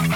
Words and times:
Da 0.00 0.06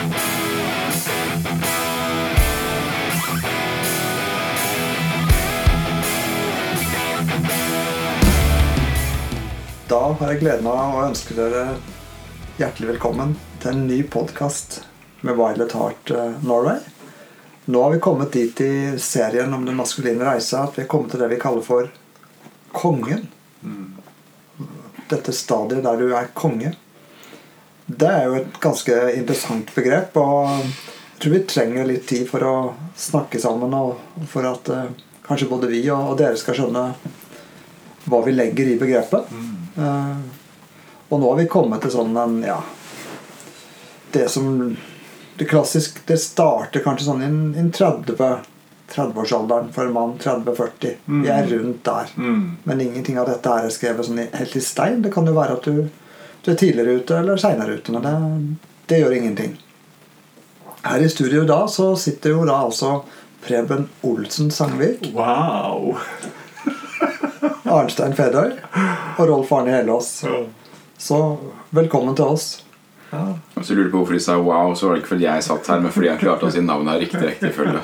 har 10.19 10.31
jeg 10.33 10.41
gleden 10.41 10.65
av 10.65 10.95
å 10.97 11.03
ønske 11.05 11.37
dere 11.37 11.77
hjertelig 12.57 12.95
velkommen 12.95 13.35
til 13.61 13.75
en 13.75 13.83
ny 13.85 13.99
podkast 14.09 14.79
med 15.21 15.37
Violet 15.37 15.76
Heart 15.76 16.14
eh, 16.16 16.38
Norway. 16.40 16.80
Nå 17.68 17.82
har 17.84 17.92
vi 17.92 18.00
kommet 18.00 18.32
dit 18.32 18.64
i 18.64 18.96
serien 18.96 19.52
om 19.52 19.68
den 19.68 19.76
maskuline 19.76 20.24
reisa 20.24 20.62
at 20.64 20.78
vi 20.78 20.86
har 20.86 20.88
kommet 20.94 21.12
til 21.12 21.20
det 21.26 21.28
vi 21.34 21.40
kaller 21.44 21.66
for 21.66 21.92
kongen. 22.72 23.28
Dette 25.12 25.36
stadiet 25.36 25.84
der 25.84 26.00
du 26.00 26.08
er 26.16 26.32
konge. 26.32 26.72
Det 27.86 28.08
er 28.08 28.24
jo 28.28 28.36
et 28.38 28.60
ganske 28.62 28.94
interessant 29.14 29.68
begrep, 29.74 30.16
og 30.16 30.48
jeg 30.64 31.18
tror 31.20 31.34
vi 31.34 31.40
trenger 31.48 31.88
litt 31.88 32.06
tid 32.09 32.25
for 32.30 32.45
å 32.48 32.55
snakke 32.97 33.41
sammen, 33.42 33.75
og 33.77 34.25
for 34.30 34.47
at 34.48 34.70
eh, 34.73 34.87
kanskje 35.27 35.48
både 35.51 35.69
vi 35.69 35.83
og, 35.92 36.15
dere 36.20 36.37
skal 36.41 36.56
skjønne 36.59 36.87
hva 38.09 38.23
vi 38.25 38.33
legger 38.37 38.73
i 38.73 38.78
begrepet. 38.80 39.28
Eh, 39.77 40.16
og 41.11 41.20
nå 41.20 41.28
har 41.30 41.39
vi 41.42 41.47
kommet 41.52 41.84
til 41.84 41.92
sånn 41.92 42.16
en 42.16 42.41
ja, 42.47 42.56
Det 44.14 44.28
som 44.30 44.47
Det 45.37 45.48
klassisk 45.51 45.98
Det 46.06 46.16
starter 46.23 46.80
kanskje 46.84 47.09
sånn 47.09 47.23
i 47.23 47.27
en- 47.27 47.70
30 47.75 48.16
30-årsalderen 48.95 49.73
for 49.73 49.87
en 49.89 49.92
mann. 49.92 50.12
30-40. 50.20 50.97
Vi 51.06 51.28
er 51.28 51.47
rundt 51.51 51.83
der. 51.84 52.11
Men 52.64 52.80
ingenting 52.80 53.19
av 53.19 53.27
dette 53.27 53.48
er 53.51 53.69
skrevet 53.73 54.05
sånn 54.06 54.20
helt 54.33 54.56
i 54.56 54.61
stein. 54.61 55.01
Det 55.03 55.11
kan 55.12 55.27
jo 55.27 55.33
være 55.34 55.56
at 55.56 55.64
du, 55.64 55.89
du 56.45 56.51
er 56.53 56.57
tidligere 56.61 57.01
ute 57.01 57.19
eller 57.19 57.41
seinere 57.41 57.79
ute. 57.79 57.93
Men 57.93 58.03
det, 58.05 58.15
det 58.91 59.01
gjør 59.01 59.16
ingenting. 59.16 59.55
Her 60.84 61.01
i 61.01 61.09
studio 61.09 61.45
da 61.48 61.62
så 61.70 61.95
sitter 61.97 62.34
jo 62.37 62.45
da 62.45 62.59
altså 62.67 62.98
Preben 63.45 63.89
Olsen 64.05 64.50
Sangvik, 64.53 65.11
Wow! 65.17 65.97
Arnstein 67.65 68.15
Fedøy 68.17 68.53
og 69.19 69.28
Rolf 69.28 69.53
Arne 69.53 69.72
Helås. 69.72 70.11
Så 70.98 71.20
velkommen 71.75 72.17
til 72.17 72.25
oss. 72.37 72.47
Hvis 73.55 73.69
du 73.69 73.74
lurer 73.74 73.91
på 73.91 74.00
hvorfor 74.00 74.16
de 74.16 74.20
sa 74.20 74.36
wow, 74.42 74.74
så 74.74 74.86
var 74.86 74.97
det 74.97 75.02
ikke 75.02 75.12
fordi 75.12 75.27
jeg 75.27 75.44
satt 75.47 75.69
her, 75.70 75.80
men 75.83 75.92
fordi 75.94 76.08
jeg 76.08 76.20
klarte 76.20 76.48
å 76.48 76.52
si 76.52 76.62
navnet 76.64 76.97
i 76.97 77.05
riktig 77.05 77.20
rekkefølge. 77.22 77.83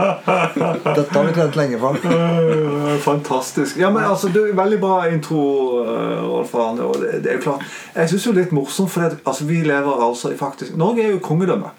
Dette 0.98 1.14
har 1.14 1.28
vi 1.28 1.34
trent 1.36 1.58
lenge 1.60 1.78
på. 1.80 1.92
Øh, 2.10 2.96
Fantastisk. 3.10 3.78
Ja, 3.78 3.92
men 3.94 4.04
altså, 4.04 4.32
du, 4.34 4.42
Veldig 4.60 4.80
bra 4.82 4.96
intro, 5.08 5.42
øh, 5.84 6.24
Rolf 6.26 6.54
Arne. 6.54 6.88
Og 6.88 6.98
det, 7.00 7.22
det 7.24 7.32
er 7.32 7.38
jo 7.38 7.44
klart 7.46 7.62
Jeg 7.94 8.10
syns 8.10 8.26
jo 8.26 8.34
det 8.34 8.42
er 8.42 8.48
litt 8.48 8.56
morsomt, 8.56 8.90
for 8.90 9.06
altså, 9.06 9.46
vi 9.48 9.62
lever 9.66 10.04
altså 10.08 10.34
i 10.34 10.40
faktisk 10.40 10.76
Norge 10.76 11.06
er 11.06 11.14
jo 11.14 11.22
kongedømme. 11.24 11.70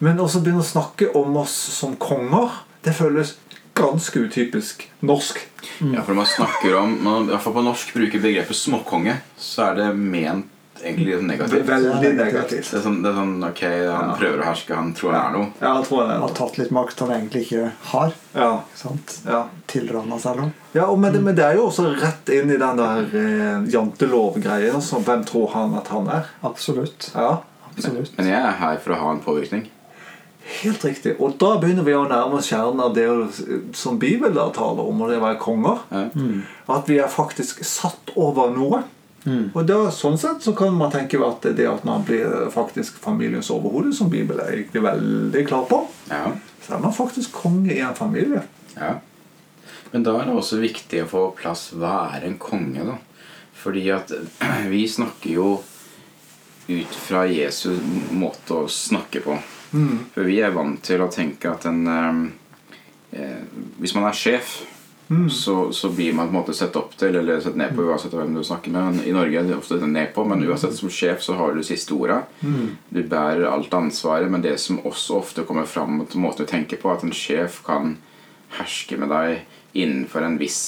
Men 0.00 0.20
også 0.20 0.40
begynne 0.40 0.64
å 0.64 0.66
snakke 0.66 1.10
om 1.18 1.36
oss 1.42 1.54
som 1.76 1.94
konger, 2.00 2.62
det 2.84 2.94
føles 2.96 3.36
ganske 3.76 4.22
utypisk 4.24 4.86
norsk. 5.04 5.40
Ja, 5.78 6.02
for 6.02 6.12
når 6.12 6.22
man 6.22 6.30
snakker 6.30 6.76
om 6.80 6.94
man 7.04 7.28
i 7.28 7.34
hvert 7.34 7.44
fall 7.44 7.56
på 7.56 7.64
norsk 7.64 7.92
bruker 7.96 8.22
begrepet 8.22 8.56
småkonge, 8.56 9.18
så 9.40 9.70
er 9.70 9.78
det 9.80 9.90
ment 9.96 10.48
egentlig 10.82 11.06
litt 11.14 11.24
negativt. 11.28 11.66
Veldig 11.68 12.10
negativt. 12.16 12.70
Det 12.70 12.78
er 12.78 12.84
sånn, 12.84 12.98
det 13.04 13.10
er 13.10 13.16
sånn 13.18 13.34
ok, 13.48 13.62
han 13.64 14.10
Ja. 14.10 14.16
prøver 14.18 14.40
å 14.42 14.46
herske, 14.48 14.74
han 14.74 14.92
tror 14.94 15.12
han 15.12 15.34
er 15.34 15.38
noe. 15.38 15.48
Ja, 15.60 15.74
jeg 15.78 15.86
tror 15.88 16.06
Han 16.08 16.20
har 16.22 16.34
tatt 16.38 16.58
litt 16.58 16.70
makt 16.70 17.00
han 17.00 17.10
egentlig 17.16 17.42
ikke 17.46 17.70
har. 17.92 18.12
Ja, 18.34 18.50
sant? 18.74 19.18
ja. 19.26 19.42
Tilranna 19.66 20.18
seg 20.18 20.36
noe. 20.40 20.52
Ja, 20.74 20.86
og 20.86 20.98
men, 20.98 21.12
det, 21.12 21.22
men 21.22 21.34
det 21.34 21.44
er 21.44 21.54
jo 21.56 21.66
også 21.68 21.88
rett 22.00 22.28
inn 22.34 22.50
i 22.50 22.56
den 22.60 22.76
der 22.76 23.04
eh, 23.24 23.66
jantelov-greien. 23.74 24.74
Altså, 24.74 25.00
hvem 25.04 25.24
tror 25.24 25.50
han 25.54 25.74
at 25.80 25.88
han 25.88 26.08
er? 26.08 26.24
Absolutt. 26.42 27.10
Ja, 27.14 27.38
Absolutt. 27.70 28.16
Men 28.18 28.26
jeg 28.26 28.40
er 28.42 28.56
her 28.58 28.76
for 28.82 28.92
å 28.92 28.98
ha 28.98 29.10
en 29.14 29.20
påvirkning. 29.24 29.68
Helt 30.62 30.82
riktig. 30.84 31.12
Og 31.22 31.36
da 31.38 31.52
begynner 31.62 31.84
vi 31.86 31.92
å 31.94 32.06
nærme 32.08 32.40
oss 32.40 32.48
kjernen 32.50 32.80
av 32.82 32.94
det 32.96 33.04
som 33.78 33.98
Bibelen 34.00 34.52
taler 34.56 34.82
om, 34.88 35.02
og 35.04 35.08
det 35.12 35.20
å 35.20 35.22
være 35.22 35.38
konger. 35.38 35.78
Ja. 35.92 36.08
At 36.74 36.88
vi 36.90 36.98
er 36.98 37.06
faktisk 37.12 37.62
satt 37.64 38.10
over 38.16 38.50
noe. 38.50 38.82
Og 39.28 39.66
da, 39.68 39.90
sånn 39.92 40.16
sett 40.18 40.40
så 40.42 40.54
kan 40.56 40.72
man 40.78 40.90
tenke 40.92 41.18
at 41.26 41.42
det 41.56 41.66
at 41.68 41.84
man 41.84 42.04
blir 42.08 42.48
faktisk 42.54 42.96
familiens 43.02 43.50
overhode, 43.52 43.92
som 43.92 44.08
Bibelen 44.08 44.40
er 44.40 44.54
egentlig 44.62 44.82
veldig 44.86 45.42
klar 45.48 45.66
på, 45.68 45.82
Ja. 46.10 46.32
så 46.64 46.74
er 46.74 46.80
man 46.80 46.92
faktisk 46.96 47.32
konge 47.32 47.74
i 47.74 47.80
en 47.84 47.94
familie. 47.94 48.42
ja. 48.76 48.94
Men 49.92 50.04
da 50.06 50.12
er 50.20 50.24
det 50.28 50.34
også 50.38 50.60
viktig 50.62 51.02
å 51.02 51.08
få 51.10 51.22
plass 51.34 51.72
hva 51.74 52.14
er 52.14 52.24
en 52.28 52.38
konge, 52.38 52.84
da. 52.86 52.96
Fordi 53.60 53.88
at 53.90 54.12
vi 54.70 54.84
snakker 54.88 55.30
jo 55.34 55.48
ut 56.70 56.94
fra 56.94 57.24
Jesu 57.26 57.72
måte 58.14 58.54
å 58.54 58.68
snakke 58.70 59.20
på. 59.24 59.34
For 60.14 60.22
vi 60.26 60.38
er 60.42 60.50
vant 60.54 60.80
til 60.82 61.02
å 61.02 61.10
tenke 61.10 61.50
at 61.50 61.64
en 61.66 61.86
eh, 61.86 63.18
eh, 63.18 63.42
Hvis 63.78 63.94
man 63.94 64.04
er 64.08 64.14
sjef, 64.18 64.60
så, 65.30 65.72
så 65.72 65.88
blir 65.90 66.12
man 66.14 66.28
på 66.28 66.30
en 66.30 66.38
måte 66.38 66.54
sett 66.54 66.76
opp 66.78 66.92
til 66.98 67.16
eller 67.18 67.40
sett 67.42 67.56
ned 67.58 67.72
på 67.74 67.82
uansett 67.82 68.12
hvem 68.14 68.36
du 68.36 68.44
snakker 68.46 68.70
med. 68.70 69.00
I 69.10 69.14
Norge 69.14 69.40
er 69.40 69.48
det 69.48 69.56
ofte 69.56 69.80
ned 69.82 70.12
på, 70.14 70.22
men 70.24 70.44
uansett 70.46 70.76
som 70.76 70.92
sjef 70.92 71.24
så 71.24 71.34
har 71.34 71.56
du 71.56 71.64
siste 71.66 71.96
ordet. 71.96 72.20
Du 72.94 73.00
bærer 73.02 73.48
alt 73.50 73.74
ansvaret, 73.74 74.30
men 74.30 74.44
det 74.44 74.54
som 74.62 74.78
også 74.86 75.18
ofte 75.18 75.42
kommer 75.48 75.66
fram 75.66 76.04
til 76.06 76.22
måten 76.22 76.46
du 76.46 76.52
tenker 76.52 76.78
på, 76.78 76.92
at 76.94 77.02
en 77.02 77.14
sjef 77.16 77.58
kan 77.66 77.96
herske 78.60 78.98
med 79.02 79.10
deg 79.10 79.80
innenfor 79.82 80.22
en 80.26 80.38
viss 80.38 80.60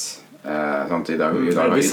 eh, 0.43 0.89
sant? 0.91 1.13
I, 1.15 1.21
dag, 1.21 1.39
i, 1.39 1.55
dag, 1.55 1.77
i, 1.79 1.87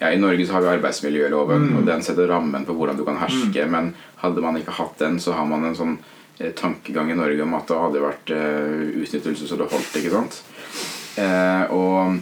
ja, 0.00 0.10
I 0.12 0.20
Norge 0.20 0.46
så 0.46 0.58
har 0.58 0.66
vi 0.66 0.72
arbeidsmiljøloven, 0.74 1.70
og 1.78 1.88
den 1.88 2.04
setter 2.04 2.28
rammen 2.28 2.68
for 2.68 2.76
hvordan 2.76 3.00
du 3.00 3.06
kan 3.08 3.22
herske. 3.24 3.64
Men 3.72 3.94
hadde 4.20 4.44
man 4.44 4.60
ikke 4.60 4.76
hatt 4.82 5.00
den, 5.00 5.16
så 5.20 5.32
har 5.36 5.48
man 5.48 5.64
en 5.64 5.80
sånn 5.80 5.96
eh, 6.36 6.52
tankegang 6.52 7.08
i 7.12 7.16
Norge 7.16 7.48
om 7.48 7.56
at 7.56 7.72
det 7.72 7.80
hadde 7.86 8.04
vært 8.04 8.36
eh, 8.36 9.00
utnyttelse 9.00 9.48
så 9.48 9.56
det 9.56 9.70
holdt. 9.72 9.96
ikke 9.96 10.12
sant? 10.12 10.42
Eh, 11.16 11.74
og, 11.74 12.18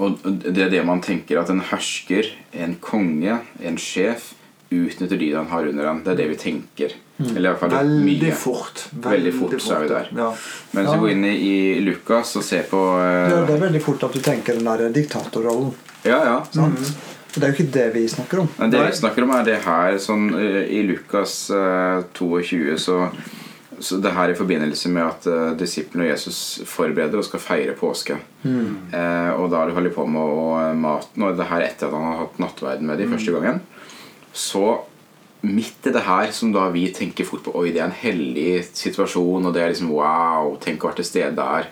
og 0.00 0.28
det 0.44 0.66
er 0.66 0.72
det 0.72 0.84
man 0.86 1.02
tenker 1.04 1.40
at 1.42 1.52
en 1.52 1.62
hersker, 1.72 2.32
en 2.52 2.76
konge, 2.80 3.40
en 3.60 3.80
sjef, 3.80 4.32
utnytter 4.74 5.20
de 5.20 5.32
han 5.34 5.50
har 5.52 5.68
under 5.70 5.86
ham. 5.86 6.02
Det 6.04 6.14
er 6.14 6.22
det 6.22 6.28
vi 6.32 6.38
tenker. 6.40 6.94
Eller 7.20 7.44
i 7.44 7.50
hvert 7.52 7.60
fall 7.60 7.74
Veldig 7.76 8.18
mye. 8.26 8.34
fort. 8.34 8.86
Veldig 9.04 9.32
fort 9.36 9.60
så 9.62 9.76
er 9.76 9.84
vi 9.84 9.90
der. 9.92 10.08
Ja. 10.18 10.30
Men 10.72 10.86
hvis 10.86 10.94
vi 10.94 11.02
går 11.04 11.12
inn 11.12 11.26
i, 11.28 11.34
i 11.46 11.80
Lukas 11.84 12.34
og 12.40 12.46
ser 12.46 12.64
på 12.70 12.80
eh, 12.98 13.28
Det, 13.30 13.42
det 13.50 13.54
er 13.54 13.66
veldig 13.68 13.82
fort 13.84 14.06
at 14.08 14.16
du 14.16 14.22
tenker 14.24 14.58
den 14.58 14.66
der 14.66 14.88
diktatorrollen. 14.94 15.70
Ja, 16.02 16.18
ja. 16.26 16.38
Sant? 16.50 16.80
Mm. 16.80 17.12
Det 17.34 17.42
er 17.42 17.50
jo 17.50 17.54
ikke 17.56 17.72
det 17.74 17.86
vi 17.96 18.02
snakker 18.10 18.44
om. 18.44 18.48
Men 18.58 18.70
det 18.70 18.82
vi 18.82 18.98
snakker 18.98 19.24
om, 19.26 19.32
er 19.34 19.46
det 19.46 19.56
her 19.64 19.96
sånn, 20.02 20.28
eh, 20.38 20.60
I 20.70 20.82
Lukas 20.86 21.36
eh, 21.54 22.02
22 22.18 22.76
så, 22.82 22.98
så 23.80 23.96
det 24.02 24.12
her 24.14 24.30
i 24.30 24.36
forbindelse 24.38 24.90
med 24.92 25.02
at 25.06 25.26
uh, 25.26 25.52
disiplene 25.58 26.06
og 26.06 26.10
Jesus 26.12 26.38
forbereder 26.68 27.18
og 27.18 27.24
skal 27.26 27.40
feire 27.42 27.74
påske. 27.78 28.16
Eh, 28.44 29.30
og 29.38 29.48
da 29.52 29.62
holder 29.66 29.88
de 29.88 29.94
på 29.94 30.04
med 30.06 30.20
å, 30.20 30.48
maten, 30.78 31.22
og 31.24 31.36
det 31.38 31.46
her 31.48 31.64
etter 31.66 31.88
at 31.88 31.94
han 31.96 32.04
har 32.10 32.18
hatt 32.24 32.38
nattverden 32.42 32.86
med 32.90 32.98
de 33.00 33.08
første 33.10 33.32
gangen. 33.34 33.60
Så 34.34 34.64
midt 35.44 35.86
i 35.88 35.92
det 35.92 36.02
her 36.06 36.30
som 36.32 36.52
da 36.54 36.66
vi 36.72 36.86
tenker 36.96 37.26
fort 37.28 37.44
på 37.44 37.52
Oi, 37.60 37.70
det 37.74 37.82
er 37.82 37.90
en 37.90 37.98
hellig 38.00 38.64
situasjon, 38.72 39.44
og 39.44 39.52
det 39.54 39.62
er 39.62 39.72
liksom 39.74 39.90
wow, 39.92 40.54
tenk 40.62 40.84
å 40.84 40.88
være 40.90 41.02
til 41.02 41.10
stede 41.10 41.34
der. 41.36 41.68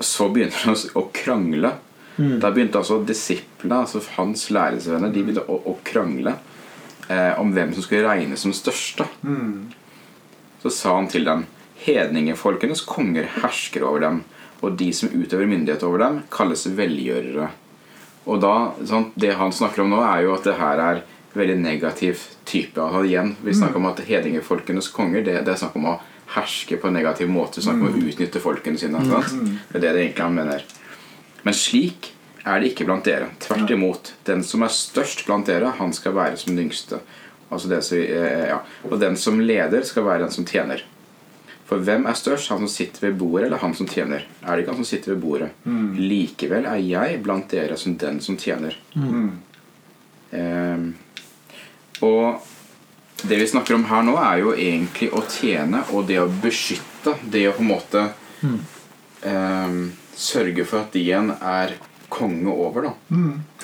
Så 0.00 0.28
begynner 0.32 0.52
de 0.52 0.92
å- 1.00 1.08
krangle. 1.12 1.72
krangle. 2.18 2.40
Da 2.42 2.50
begynte 2.50 2.78
altså 2.80 3.00
disiplene, 3.06 3.80
altså 3.84 4.02
hans 4.16 4.48
lærelsesvenner, 4.50 5.12
de 5.14 5.22
begynte 5.22 5.46
å, 5.48 5.60
å 5.70 5.76
krangle 5.86 6.32
eh, 7.08 7.38
om 7.40 7.52
hvem 7.54 7.72
som 7.76 7.82
skulle 7.86 8.08
regnes 8.08 8.42
som 8.42 8.52
største. 8.52 9.06
Så 10.62 10.72
sa 10.74 10.96
han 10.96 11.08
til 11.10 11.26
dem 11.28 11.46
Hedningefolkenes 11.78 12.82
konger 12.82 13.28
hersker 13.38 13.84
over 13.86 14.02
dem, 14.02 14.22
og 14.66 14.74
de 14.80 14.88
som 14.92 15.12
utøver 15.14 15.46
myndighet 15.46 15.84
over 15.86 16.02
dem, 16.02 16.16
kalles 16.34 16.66
velgjørere. 16.74 17.52
Og 18.26 18.40
da, 18.42 18.54
sant, 18.84 19.14
Det 19.14 19.36
han 19.38 19.54
snakker 19.54 19.84
om 19.84 19.94
nå, 19.94 20.02
er 20.02 20.26
jo 20.26 20.34
at 20.34 20.44
det 20.48 20.56
her 20.58 20.82
er 20.82 21.04
veldig 21.38 21.58
negativ 21.62 22.24
type. 22.44 22.80
Altså 22.80 23.04
igjen, 23.06 23.36
Vi 23.44 23.54
snakker 23.54 23.78
om 23.78 23.86
at 23.86 24.02
hedningefolkenes 24.04 24.90
konger 24.90 25.22
det, 25.22 25.44
det 25.46 25.54
er 25.54 25.62
snakk 25.62 25.76
om 25.78 25.92
å 25.94 25.98
herske 26.34 26.76
på 26.76 26.88
en 26.88 26.98
negativ 26.98 27.30
måte. 27.30 27.62
Snakk 27.62 27.78
om 27.80 27.88
å 27.88 28.02
utnytte 28.10 28.42
folkene 28.42 28.80
sine. 28.80 29.00
Sant? 29.06 29.38
Det 29.70 29.78
er 29.78 29.84
det 29.86 29.94
det 29.94 30.02
egentlig 30.02 30.26
han 30.26 30.36
mener. 30.36 30.64
Men 31.46 31.56
slik 31.56 32.12
er 32.44 32.60
det 32.60 32.72
ikke 32.72 32.88
blant 32.88 33.06
dere. 33.06 33.30
Tvert 33.40 33.70
imot. 33.70 34.12
Den 34.28 34.44
som 34.44 34.64
er 34.64 34.74
størst 34.74 35.24
blant 35.28 35.48
dere, 35.48 35.72
han 35.78 35.94
skal 35.96 36.16
være 36.16 36.36
som 36.40 36.54
den 36.54 36.66
yngste. 36.66 37.00
Altså 37.48 37.70
det 37.70 37.80
eh, 37.96 38.46
ja. 38.50 38.60
Og 38.88 39.00
den 39.00 39.16
som 39.16 39.40
leder, 39.40 39.82
skal 39.86 40.06
være 40.06 40.26
den 40.26 40.34
som 40.34 40.46
tjener. 40.48 40.84
For 41.68 41.84
hvem 41.84 42.06
er 42.08 42.16
størst, 42.16 42.48
han 42.48 42.62
som 42.64 42.70
sitter 42.72 43.08
ved 43.08 43.18
bordet, 43.20 43.46
eller 43.46 43.60
han 43.60 43.74
som 43.76 43.88
tjener? 43.88 44.24
Er 44.40 44.54
det 44.56 44.62
ikke 44.64 44.72
han 44.72 44.80
som 44.80 44.88
sitter 44.88 45.12
ved 45.12 45.20
bordet? 45.20 45.50
Likevel 46.00 46.64
er 46.64 46.80
jeg 46.80 47.18
blant 47.24 47.50
dere 47.52 47.76
som 47.76 47.96
den 48.00 48.22
som 48.24 48.38
tjener. 48.40 48.78
Ehm, 50.32 50.86
og 52.00 52.40
det 53.28 53.36
vi 53.40 53.50
snakker 53.50 53.76
om 53.76 53.84
her 53.90 54.06
nå, 54.06 54.16
er 54.16 54.40
jo 54.40 54.54
egentlig 54.54 55.10
å 55.12 55.20
tjene 55.28 55.82
og 55.92 56.08
det 56.08 56.16
å 56.22 56.30
beskytte. 56.40 57.18
Det 57.22 57.44
å 57.50 57.54
på 57.58 57.64
en 57.64 57.70
måte 57.74 58.06
ehm, 59.28 59.78
sørge 60.16 60.64
for 60.64 60.86
at 60.86 60.96
de 60.96 61.04
en 61.20 61.34
er 61.36 61.76
konge 62.08 62.48
over. 62.48 62.88
da 62.88 62.94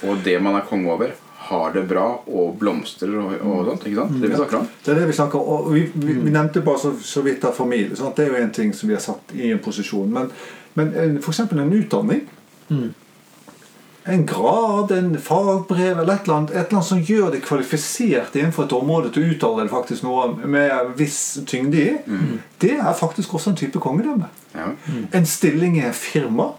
Og 0.05 0.21
det 0.25 0.37
man 0.45 0.61
er 0.61 0.69
konge 0.69 0.93
over, 0.93 1.17
har 1.45 1.73
det 1.75 1.83
bra 1.89 2.07
og 2.25 2.57
blomstrer 2.61 3.15
og, 3.21 3.33
og 3.45 3.67
sånt. 3.69 3.87
ikke 3.89 4.01
sant? 4.01 4.17
Det 4.21 4.31
vi 4.31 4.39
snakker 4.39 4.59
om. 4.63 4.69
Det 4.85 4.93
er 4.93 5.01
det 5.01 5.09
vi 5.11 5.17
snakker 5.19 5.39
om. 5.41 5.49
Og 5.55 5.73
vi, 5.75 5.83
vi, 5.93 6.19
vi 6.25 6.33
nevnte 6.33 6.63
bare 6.65 6.81
så, 6.81 6.95
så 7.05 7.25
vidt 7.27 7.45
av 7.45 7.57
familie. 7.57 7.97
Sant? 7.99 8.17
Det 8.17 8.25
er 8.25 8.33
jo 8.33 8.43
en 8.43 8.55
ting 8.57 8.73
som 8.77 8.89
vi 8.89 8.97
har 8.97 9.05
satt 9.05 9.35
i 9.37 9.51
en 9.53 9.61
posisjon. 9.65 10.13
Men, 10.15 10.31
men 10.79 10.93
f.eks. 10.95 11.25
for 11.27 11.35
eksempel 11.35 11.61
en 11.61 11.75
utdanning. 11.77 12.23
En 14.07 14.27
grad, 14.29 14.91
en 14.93 15.15
fagbrev 15.17 15.99
eller 16.01 16.13
et 16.13 16.27
eller, 16.27 16.37
annet, 16.37 16.51
et 16.51 16.57
eller 16.57 16.77
annet 16.77 16.89
som 16.91 17.01
gjør 17.01 17.31
det 17.33 17.41
kvalifisert 17.47 18.35
innenfor 18.37 18.67
et 18.67 18.75
område 18.77 19.13
til 19.15 19.25
å 19.25 19.31
uttale 19.33 19.65
det 19.65 19.73
faktisk 19.73 20.05
noe 20.05 20.27
med 20.45 20.91
viss 20.99 21.39
tyngde 21.49 21.81
i, 21.81 21.95
det 22.61 22.75
er 22.77 22.99
faktisk 22.99 23.33
også 23.35 23.55
en 23.55 23.57
type 23.63 23.81
kongedømme. 23.81 24.29
Ja. 24.55 24.67
En 25.13 25.27
stilling 25.27 25.79
i 25.79 25.87
et 25.89 25.97
firma. 25.97 26.51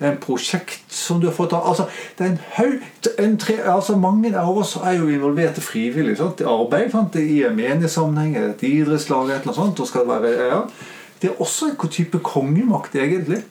En 0.00 0.20
prosjekt 0.20 0.92
som 0.92 1.20
du 1.20 1.26
har 1.26 1.34
fått 1.34 1.52
av 1.56 1.66
altså, 1.68 1.88
det 2.18 2.24
er 2.24 2.30
en 2.30 2.40
høyt, 2.56 3.08
en 3.18 3.36
tre, 3.40 3.58
altså, 3.64 3.96
Mange 3.96 4.32
av 4.38 4.58
oss 4.58 4.76
er 4.76 4.98
jo 5.00 5.08
involvert 5.08 5.58
frivillig 5.64 6.16
sant? 6.20 6.40
i 6.40 6.48
arbeid. 6.48 6.92
Sant? 6.92 7.16
I 7.16 7.42
en 7.48 7.56
menighetssammenheng, 7.56 8.36
et 8.36 8.62
idrettslag 8.62 9.32
et 9.32 9.40
eller 9.40 9.50
annet 9.50 9.60
sånt. 9.60 9.80
Og 9.80 9.90
skal 9.90 10.06
det, 10.06 10.20
være, 10.22 10.48
ja. 10.52 10.62
Det 11.20 11.30
er 11.30 11.40
også 11.42 11.72
en 11.72 11.90
type 11.90 12.18
kongemakt, 12.22 12.94
egentlig. 12.94 13.42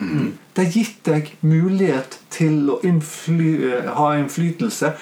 Det 0.54 0.64
har 0.64 0.72
gitt 0.72 1.02
deg 1.04 1.32
mulighet 1.40 2.18
til 2.32 2.70
å 2.72 2.78
innfly, 2.86 3.50
ha 3.92 4.14
innflytelse 4.16 4.94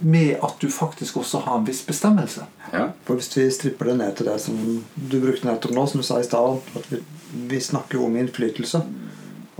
med 0.00 0.36
at 0.42 0.60
du 0.60 0.68
faktisk 0.70 1.16
også 1.16 1.42
har 1.44 1.58
en 1.58 1.66
viss 1.66 1.82
bestemmelse. 1.86 2.46
Ja. 2.72 2.88
For 3.06 3.18
Hvis 3.18 3.36
vi 3.36 3.48
stripper 3.50 3.90
det 3.90 3.96
ned 3.98 4.16
til 4.16 4.26
det 4.26 4.38
som 4.42 4.58
du 4.94 5.18
brukte 5.22 5.46
nettopp 5.46 5.74
nå, 5.74 5.86
som 5.86 6.02
du 6.02 6.06
sa 6.06 6.20
i 6.20 6.26
stad, 6.26 6.62
at 6.76 6.88
vi, 6.90 7.02
vi 7.50 7.60
snakker 7.60 7.98
jo 7.98 8.08
om 8.08 8.16
innflytelse. 8.18 8.82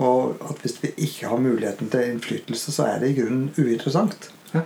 Og 0.03 0.43
at 0.43 0.63
hvis 0.63 0.81
vi 0.83 0.91
ikke 1.07 1.31
har 1.31 1.43
muligheten 1.43 1.91
til 1.91 2.11
innflytelse, 2.11 2.75
så 2.75 2.89
er 2.91 3.03
det 3.03 3.13
i 3.13 3.19
grunnen 3.21 3.51
uinteressant. 3.59 4.31
Ja. 4.55 4.65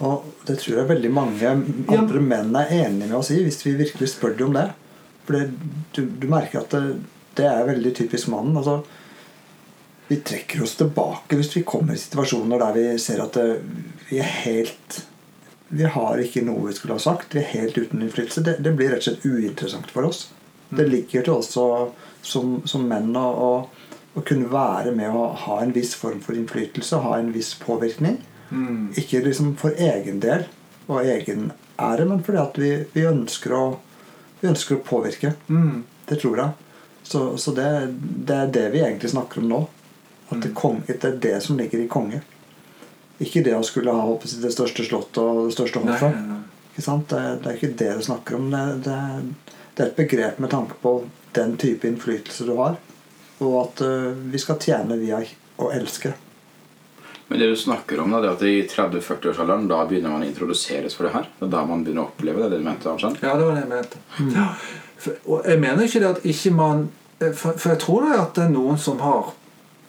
Og 0.00 0.24
det 0.48 0.58
tror 0.62 0.78
jeg 0.78 0.88
veldig 0.88 1.12
mange 1.12 1.54
andre 1.96 2.22
menn 2.24 2.56
er 2.56 2.72
enig 2.86 3.08
med 3.08 3.18
oss 3.18 3.32
i, 3.34 3.42
hvis 3.44 3.60
vi 3.66 3.76
virkelig 3.76 4.14
spør 4.14 4.36
dem 4.38 4.52
om 4.52 4.56
det. 4.56 4.70
For 5.26 5.50
du, 5.96 6.04
du 6.20 6.28
merker 6.32 6.64
at 6.64 6.72
det, 6.72 7.00
det 7.40 7.48
er 7.48 7.68
veldig 7.68 7.94
typisk 7.96 8.30
mannen. 8.32 8.56
altså 8.60 8.82
vi 10.10 10.16
trekker 10.26 10.62
oss 10.64 10.72
tilbake 10.74 11.36
hvis 11.38 11.52
vi 11.54 11.60
kommer 11.62 11.94
i 11.94 12.00
situasjoner 12.02 12.58
der 12.58 12.74
vi 12.74 12.84
ser 12.98 13.20
at 13.22 13.36
vi 14.08 14.18
er 14.18 14.32
helt 14.42 14.96
Vi 15.70 15.86
har 15.86 16.18
ikke 16.18 16.42
noe 16.42 16.64
vi 16.66 16.72
skulle 16.74 16.96
ha 16.96 17.02
sagt. 17.02 17.30
Vi 17.30 17.38
er 17.38 17.52
helt 17.52 17.76
uten 17.78 18.00
innflytelse. 18.02 18.42
Det, 18.42 18.56
det 18.58 18.72
blir 18.74 18.90
rett 18.90 19.04
og 19.04 19.06
slett 19.06 19.26
uinteressant 19.28 19.92
for 19.94 20.08
oss. 20.08 20.24
Det 20.74 20.88
ligger 20.88 21.22
til 21.22 21.36
oss 21.36 21.52
som, 21.54 22.56
som 22.66 22.88
menn 22.90 23.14
å, 23.14 23.22
å, 23.30 23.92
å 24.18 24.24
kunne 24.26 24.50
være 24.50 24.90
med 24.98 25.14
å 25.14 25.28
ha 25.44 25.60
en 25.62 25.70
viss 25.76 25.94
form 25.98 26.18
for 26.24 26.34
innflytelse, 26.34 26.98
ha 27.04 27.20
en 27.20 27.30
viss 27.36 27.52
påvirkning. 27.62 28.18
Ikke 28.98 29.22
liksom 29.22 29.54
for 29.62 29.78
egen 29.78 30.18
del 30.22 30.48
og 30.90 31.06
egen 31.06 31.52
ære, 31.78 32.08
men 32.10 32.24
fordi 32.26 32.42
at 32.42 32.58
vi, 32.58 32.72
vi, 32.96 33.06
ønsker, 33.06 33.54
å, 33.54 33.64
vi 34.42 34.50
ønsker 34.50 34.80
å 34.80 34.84
påvirke. 34.90 35.36
Mm. 35.46 35.84
Det 36.10 36.18
tror 36.18 36.42
jeg. 36.42 36.69
Så, 37.10 37.36
så 37.42 37.50
det, 37.56 37.94
det 37.98 38.34
er 38.36 38.50
det 38.54 38.68
vi 38.70 38.84
egentlig 38.84 39.10
snakker 39.10 39.40
om 39.40 39.48
nå. 39.50 39.60
At 40.30 40.44
det, 40.44 40.52
kong, 40.54 40.84
det 40.86 41.02
er 41.02 41.16
det 41.18 41.40
som 41.42 41.56
ligger 41.58 41.80
i 41.82 41.88
konge. 41.90 42.20
Ikke 43.18 43.42
det 43.42 43.56
å 43.56 43.64
skulle 43.66 43.90
ha 43.90 44.04
håpet 44.06 44.36
det 44.38 44.52
største 44.54 44.84
slottet 44.86 45.18
og 45.18 45.48
det 45.48 45.56
største 45.56 45.82
hoffet. 45.82 46.14
nei, 46.14 46.36
nei. 46.36 46.68
Ikke 46.70 46.84
sant? 46.86 47.10
Det, 47.10 47.22
det 47.42 47.50
er 47.50 47.56
ikke 47.58 47.72
det 47.80 47.88
du 47.98 48.04
snakker 48.06 48.38
om. 48.38 48.46
Det, 48.54 48.62
det, 48.86 48.98
det 49.74 49.82
er 49.82 49.90
et 49.90 49.98
begrep 49.98 50.38
med 50.38 50.52
tanke 50.52 50.78
på 50.84 50.92
den 51.34 51.56
type 51.58 51.90
innflytelse 51.90 52.46
du 52.46 52.54
har. 52.60 52.78
Og 53.42 53.56
at 53.64 53.82
uh, 53.82 54.12
vi 54.30 54.38
skal 54.38 54.60
tjene 54.62 55.00
via 55.00 55.18
å 55.58 55.72
elske. 55.74 56.12
Men 57.26 57.42
det 57.42 57.50
du 57.50 57.58
snakker 57.58 57.98
om, 58.04 58.14
da, 58.14 58.22
det 58.22 58.30
er 58.30 58.38
at 58.38 58.46
i 58.46 58.54
30-40-årsalderen 58.70 59.66
da 59.70 59.82
begynner 59.90 60.14
man 60.14 60.22
å 60.22 60.30
introduseres 60.30 60.94
for 60.94 61.08
det 61.08 61.12
her. 61.18 61.26
Det 61.40 61.48
er 61.48 61.52
da 61.58 61.66
man 61.66 61.82
begynner 61.82 62.06
å 62.06 62.12
oppleve 62.14 62.46
det. 62.46 62.54
det 62.54 62.62
du 62.62 62.70
mente, 62.70 62.86
Arnstein. 62.90 63.18
Ja, 63.18 63.34
det 63.34 63.50
var 63.50 63.58
det 63.58 63.66
jeg 63.66 63.74
mente. 63.74 64.00
Ja. 64.38 64.46
For, 65.00 65.20
og 65.26 65.46
jeg 65.48 65.60
mener 65.62 65.86
ikke 65.86 66.02
det 66.02 66.08
at 66.14 66.26
ikke 66.28 66.50
man 66.52 66.88
For, 67.20 67.52
for 67.52 67.68
jeg 67.74 67.82
tror 67.82 68.06
det 68.06 68.16
at 68.16 68.34
det 68.38 68.46
er 68.46 68.54
noen 68.54 68.78
som 68.80 69.00
har 69.04 69.34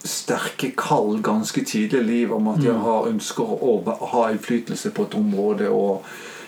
sterke 0.04 0.72
kall 0.78 1.20
ganske 1.24 1.64
tidlig 1.66 2.00
i 2.00 2.08
livet 2.08 2.36
om 2.36 2.48
at 2.52 2.62
de 2.64 2.74
har 2.74 3.08
ønsker 3.08 3.52
å 3.54 3.76
ha 4.14 4.28
innflytelse 4.32 4.92
på 4.96 5.06
et 5.08 5.18
område. 5.20 5.70
og 5.70 6.06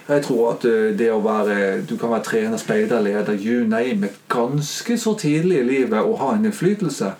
jeg 0.07 0.23
tror 0.25 0.49
at 0.51 0.65
eh, 0.67 0.89
det 0.99 1.11
å 1.13 1.21
være 1.23 1.85
Du 1.87 1.95
kan 1.97 2.11
være 2.11 2.23
trener, 2.27 2.57
speiderleder, 2.57 3.37
you 3.39 3.63
name 3.67 4.09
it, 4.09 4.17
ganske 4.27 4.97
så 4.99 5.13
tidlig 5.15 5.61
i 5.61 5.67
livet 5.69 6.01
å 6.01 6.17
ha 6.19 6.33
en 6.35 6.45
innflytelse. 6.45 7.13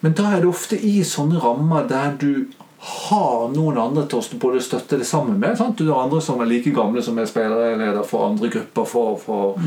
Men 0.00 0.16
da 0.16 0.32
er 0.32 0.40
det 0.40 0.48
ofte 0.48 0.78
i 0.80 1.04
sånne 1.04 1.38
rammer 1.38 1.86
der 1.86 2.16
du 2.18 2.46
har 2.80 3.50
noen 3.52 3.76
andre 3.78 4.06
til 4.08 4.18
å 4.18 4.38
både 4.40 4.62
støtte 4.64 4.96
det 4.96 5.06
sammen 5.06 5.38
med. 5.38 5.58
Sant? 5.58 5.78
Du 5.78 5.92
har 5.92 6.02
andre 6.02 6.22
som 6.24 6.40
er 6.40 6.48
like 6.48 6.72
gamle 6.72 7.02
som 7.04 7.18
er 7.20 7.28
speiderleder 7.28 8.02
for 8.08 8.30
andre 8.30 8.48
grupper 8.48 8.86
for, 8.88 9.18
for, 9.20 9.58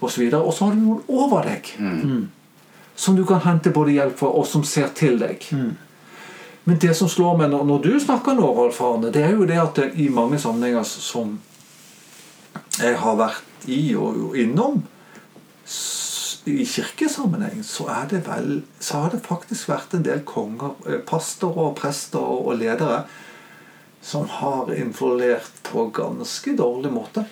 og 0.00 0.10
så 0.10 0.20
videre. 0.20 0.40
Og 0.40 0.54
så 0.54 0.68
har 0.68 0.76
du 0.78 0.84
noen 0.84 1.02
over 1.08 1.50
deg 1.50 1.74
som 2.94 3.16
du 3.16 3.24
kan 3.26 3.40
hente 3.44 3.72
både 3.74 3.94
hjelp 3.96 4.18
for, 4.18 4.36
og 4.36 4.46
som 4.46 4.64
ser 4.66 4.90
til 4.96 5.18
deg. 5.20 5.46
Men 6.64 6.78
det 6.78 6.92
som 6.96 7.08
slår 7.08 7.38
meg 7.40 7.52
når, 7.52 7.64
når 7.66 7.84
du 7.86 7.92
snakker 8.02 8.36
nå, 8.36 8.46
Rolf 8.56 8.80
Arne, 8.84 9.12
det 9.12 9.24
er 9.24 9.32
jo 9.34 9.48
det 9.48 9.60
at 9.60 9.78
det, 9.80 9.92
i 9.96 10.10
mange 10.12 10.38
sammenhenger 10.38 10.84
som 10.86 11.38
jeg 12.80 12.98
har 13.00 13.16
vært 13.18 13.68
i 13.70 13.94
og 13.98 14.36
innom 14.38 14.82
i 16.48 16.64
kirkesammenheng, 16.66 17.62
så 17.64 17.88
det 18.10 18.22
vel 18.26 18.62
så 18.80 19.02
har 19.02 19.12
det 19.12 19.20
faktisk 19.26 19.68
vært 19.70 19.94
en 19.94 20.04
del 20.06 20.22
konger, 20.26 20.72
eh, 20.88 21.02
pastorer, 21.06 21.74
prester 21.76 22.22
og 22.22 22.56
ledere 22.58 23.04
som 24.00 24.28
har 24.28 24.72
influert 24.74 25.60
på 25.68 25.90
ganske 25.92 26.56
dårlig 26.56 26.92
måte. 26.92 27.26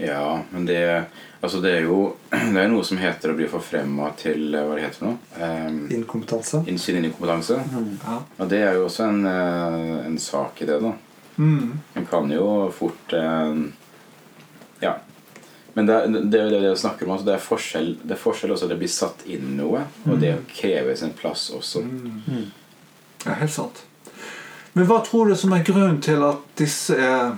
Ja, 0.00 0.42
men 0.50 0.66
det, 0.66 1.04
altså 1.40 1.60
det 1.60 1.74
er 1.76 1.82
jo 1.84 2.14
det 2.30 2.62
er 2.62 2.70
noe 2.72 2.84
som 2.86 3.00
heter 3.00 3.32
å 3.32 3.36
bli 3.36 3.48
forfremma 3.50 4.12
til 4.20 4.54
eh, 4.54 4.64
Hva 4.64 4.78
det 4.78 4.86
heter 4.86 5.00
for 5.02 5.10
noe? 5.10 5.18
Um, 5.36 5.82
Inkompetanse. 5.92 6.62
sin 6.80 7.04
inkompetanse. 7.04 7.58
Ja. 8.04 8.16
Og 8.38 8.48
det 8.48 8.62
er 8.64 8.78
jo 8.78 8.86
også 8.86 9.10
en, 9.10 9.20
eh, 9.28 10.06
en 10.06 10.16
sak 10.18 10.62
i 10.62 10.70
det, 10.70 10.80
da. 10.80 10.94
Mm. 11.36 11.78
En 12.00 12.08
kan 12.08 12.32
jo 12.32 12.48
fort 12.76 13.12
eh, 13.12 13.54
Ja. 14.80 14.96
Men 15.74 15.86
det, 15.86 15.98
det 16.32 16.40
er 16.40 16.48
jo 16.48 16.54
det 16.56 16.62
jeg 16.64 16.80
snakker 16.80 17.06
om. 17.06 17.12
Altså 17.14 17.28
det, 17.28 17.36
er 17.36 17.44
forskjell, 17.44 17.92
det 18.02 18.16
er 18.16 18.22
forskjell 18.24 18.56
også 18.56 18.70
det 18.70 18.80
blir 18.80 18.90
satt 18.90 19.22
inn 19.30 19.52
noe, 19.58 19.84
og 20.02 20.16
det 20.18 20.32
krever 20.32 20.56
kreve 20.56 20.96
sin 20.98 21.12
plass 21.14 21.44
også. 21.54 21.84
Ja, 23.22 23.36
helt 23.38 23.54
sant. 23.54 23.84
Men 24.72 24.88
hva 24.88 24.98
tror 25.06 25.30
du 25.30 25.36
som 25.38 25.54
er 25.54 25.62
grunnen 25.66 26.00
til 26.02 26.22
at 26.26 26.42
disse 26.58 26.96
er 26.96 27.36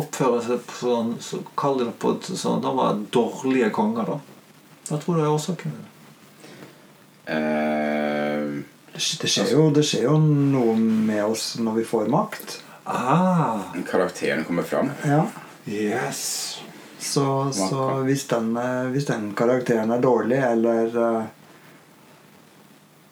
oppfører 0.00 0.42
seg 0.42 0.62
på 0.68 0.78
sånn 0.80 1.10
så 1.22 1.40
Kall 1.58 1.78
det 1.80 1.90
på 2.02 2.14
et 2.16 2.28
sånn 2.38 2.62
De 2.64 2.70
var 2.74 3.00
dårlige 3.14 3.70
konger, 3.74 4.08
da. 4.14 4.16
Hva 4.88 5.00
tror 5.00 5.18
du 5.18 5.22
er 5.24 5.32
årsaken? 5.32 5.74
til 5.74 5.80
Det 5.80 5.92
Uh, 7.24 8.60
det 8.94 9.00
skjer, 9.00 9.48
jo, 9.56 9.70
det 9.74 9.82
skjer 9.88 10.04
jo 10.06 10.18
noe 10.20 10.74
med 10.78 11.24
oss 11.24 11.54
når 11.58 11.80
vi 11.80 11.84
får 11.88 12.10
makt. 12.12 12.58
Ah, 12.84 13.72
karakteren 13.88 14.44
kommer 14.44 14.62
fram. 14.62 14.90
Ja. 15.08 15.24
yes. 15.66 16.60
Så, 16.98 17.52
så 17.52 17.88
hvis, 18.04 18.26
den, 18.30 18.52
eh, 18.56 18.84
hvis 18.94 19.08
den 19.08 19.32
karakteren 19.36 19.90
er 19.90 20.04
dårlig, 20.04 20.38
eller 20.38 20.94
uh, 20.94 21.24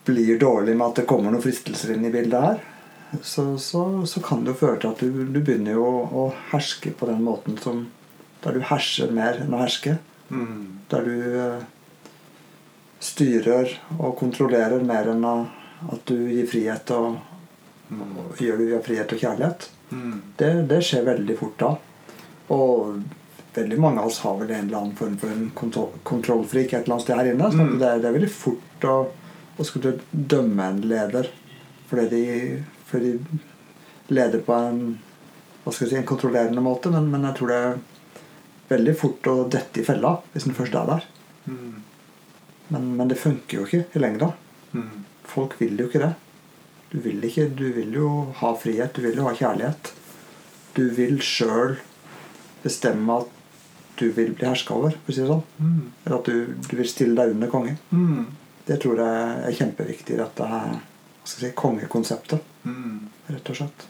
blir 0.07 0.39
dårlig 0.39 0.77
med 0.77 0.87
at 0.87 1.01
det 1.01 1.09
kommer 1.11 1.33
noen 1.33 1.45
fristelser 1.45 1.97
inn 1.97 2.07
i 2.07 2.13
bildet 2.15 2.47
her, 2.47 2.63
så, 3.21 3.59
så, 3.59 4.07
så 4.07 4.23
kan 4.25 4.45
det 4.45 4.55
jo 4.55 4.61
føre 4.63 4.79
til 4.81 4.93
at 4.95 5.03
du, 5.03 5.25
du 5.29 5.41
begynner 5.41 5.77
jo 5.77 5.85
å, 5.85 5.99
å 6.23 6.23
herske 6.53 6.95
på 6.97 7.09
den 7.11 7.23
måten 7.27 7.59
som 7.61 7.87
Der 8.43 8.57
du 8.57 8.65
herser 8.67 9.13
mer 9.15 9.37
enn 9.39 9.53
å 9.55 9.61
herske. 9.61 9.99
Mm. 10.33 10.81
Der 10.91 11.05
du 11.07 11.19
eh, 11.39 11.61
styrer 13.03 13.71
og 13.99 14.17
kontrollerer 14.19 14.83
mer 14.83 15.13
enn 15.13 15.23
at 15.27 16.03
du 16.11 16.17
gir 16.31 16.49
frihet 16.51 16.91
og, 16.97 17.21
og 17.93 18.43
gjør 18.43 18.59
det 18.59 18.67
via 18.73 18.81
frihet 18.83 19.15
og 19.15 19.23
kjærlighet. 19.23 19.69
Mm. 19.93 20.17
Det, 20.41 20.51
det 20.73 20.81
skjer 20.89 21.07
veldig 21.07 21.37
fort 21.39 21.57
da. 21.63 21.71
Og 22.57 23.03
veldig 23.55 23.79
mange 23.79 24.03
av 24.03 24.11
oss 24.11 24.19
har 24.25 24.39
vel 24.41 24.51
en 24.51 24.67
eller 24.67 24.81
annen 24.81 24.99
form 24.99 25.17
for 25.21 25.31
en 25.31 25.47
kontroll, 25.55 25.95
kontrollfrik 26.09 26.73
et 26.73 26.83
eller 26.83 26.97
annet 26.97 27.07
sted 27.07 27.19
her 27.21 27.33
inne. 27.35 27.51
Så 27.53 27.63
Mm. 27.63 27.79
det, 27.79 27.95
det 28.03 28.11
er 28.11 28.19
veldig 28.19 28.33
fort 28.35 28.89
å, 28.91 28.97
å 29.59 29.69
skulle 29.69 29.99
dømme 30.11 30.71
en 30.73 30.83
leder 30.83 31.31
fordi 31.93 32.09
de, 32.09 32.25
fordi 32.93 33.17
de 33.17 33.41
leder 34.13 34.45
på 34.45 34.55
en 34.57 34.85
hva 35.63 35.71
skal 35.71 35.87
jeg 35.87 35.93
si, 35.93 35.99
en 36.01 36.09
kontrollerende 36.09 36.63
måte. 36.65 36.91
Men, 36.91 37.09
men 37.13 37.27
jeg 37.29 37.39
tror 37.39 37.53
det 37.53 37.61
er 37.63 37.81
veldig 38.73 38.95
fort 38.99 39.29
å 39.31 39.37
dette 39.53 39.83
i 39.83 39.87
fella 39.87 40.17
hvis 40.33 40.49
den 40.49 40.57
først 40.59 40.77
er 40.79 40.89
der. 40.91 41.07
Mm. 41.47 41.81
Men, 42.73 42.91
men 42.99 43.11
det 43.11 43.21
funker 43.21 43.61
jo 43.61 43.67
ikke 43.69 43.85
i 43.93 44.03
lengda. 44.03 44.33
Mm. 44.73 45.05
Folk 45.29 45.59
vil 45.61 45.79
jo 45.79 45.89
ikke 45.91 46.03
det. 46.03 46.13
Du 46.93 46.99
vil, 47.01 47.23
ikke, 47.25 47.47
du 47.57 47.69
vil 47.73 47.95
jo 47.97 48.09
ha 48.43 48.53
frihet, 48.59 48.93
du 48.97 49.07
vil 49.07 49.21
jo 49.21 49.29
ha 49.29 49.37
kjærlighet. 49.37 49.93
Du 50.77 50.85
vil 50.93 51.21
sjøl 51.25 51.79
bestemme 52.65 53.23
at 53.23 53.39
du 54.01 54.09
vil 54.13 54.33
bli 54.35 54.49
herska 54.49 54.75
over, 54.75 54.95
for 55.05 55.13
å 55.13 55.15
si 55.15 55.23
det 55.23 55.31
sånn. 55.31 55.45
Mm. 55.61 55.83
Eller 56.05 56.17
at 56.19 56.29
du, 56.29 56.55
du 56.69 56.75
vil 56.79 56.89
stille 56.91 57.17
deg 57.17 57.35
under 57.37 57.53
kongen. 57.53 57.79
Mm. 57.93 58.25
Det 58.67 58.79
tror 58.83 59.01
jeg 59.03 59.43
er 59.47 59.57
kjempeviktig 59.59 60.17
i 60.17 60.21
dette 60.21 60.49
her, 60.49 60.77
si, 61.25 61.51
kongekonseptet, 61.57 62.49
Mm. 62.65 63.09
rett 63.29 63.49
og 63.51 63.57
slett. 63.59 63.87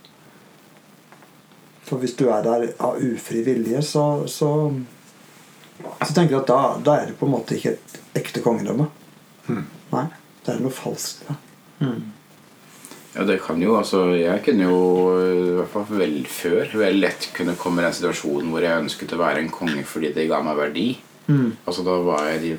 For 1.84 2.00
hvis 2.00 2.14
du 2.16 2.28
er 2.32 2.42
der 2.44 2.62
av 2.80 2.96
ufri 3.04 3.42
vilje, 3.44 3.82
så, 3.84 4.04
så, 4.30 4.48
så 6.00 6.08
tenker 6.14 6.36
jeg 6.38 6.40
at 6.40 6.48
da, 6.48 6.60
da 6.86 6.94
er 7.02 7.10
det 7.10 7.18
på 7.18 7.26
en 7.28 7.34
måte 7.34 7.58
ikke 7.58 7.74
et 7.74 7.98
ekte 8.22 8.40
kongedømme. 8.44 8.86
Mm. 9.50 9.64
Nei, 9.92 10.06
det 10.46 10.54
er 10.54 10.62
noe 10.64 10.72
falskt. 10.72 11.26
Ja. 11.28 11.36
Ja, 13.12 13.24
det 13.28 13.40
kan 13.44 13.60
jo, 13.60 13.74
altså 13.76 14.14
Jeg 14.16 14.40
kunne 14.46 14.68
jo, 14.70 14.76
i 15.20 15.54
hvert 15.58 15.72
fall 15.74 15.84
vel 15.98 16.14
før, 16.32 16.62
veldig 16.80 17.02
lett 17.02 17.26
kunne 17.36 17.56
komme 17.60 17.82
i 17.82 17.84
den 17.84 17.96
situasjonen 17.98 18.48
hvor 18.54 18.64
jeg 18.64 18.84
ønsket 18.86 19.12
å 19.12 19.18
være 19.20 19.42
en 19.42 19.50
konge 19.52 19.82
fordi 19.84 20.14
det 20.16 20.28
ga 20.30 20.38
meg 20.46 20.56
verdi. 20.56 20.86
Altså 21.28 21.84
da 21.84 21.98
var 22.06 22.24
jeg 22.30 22.56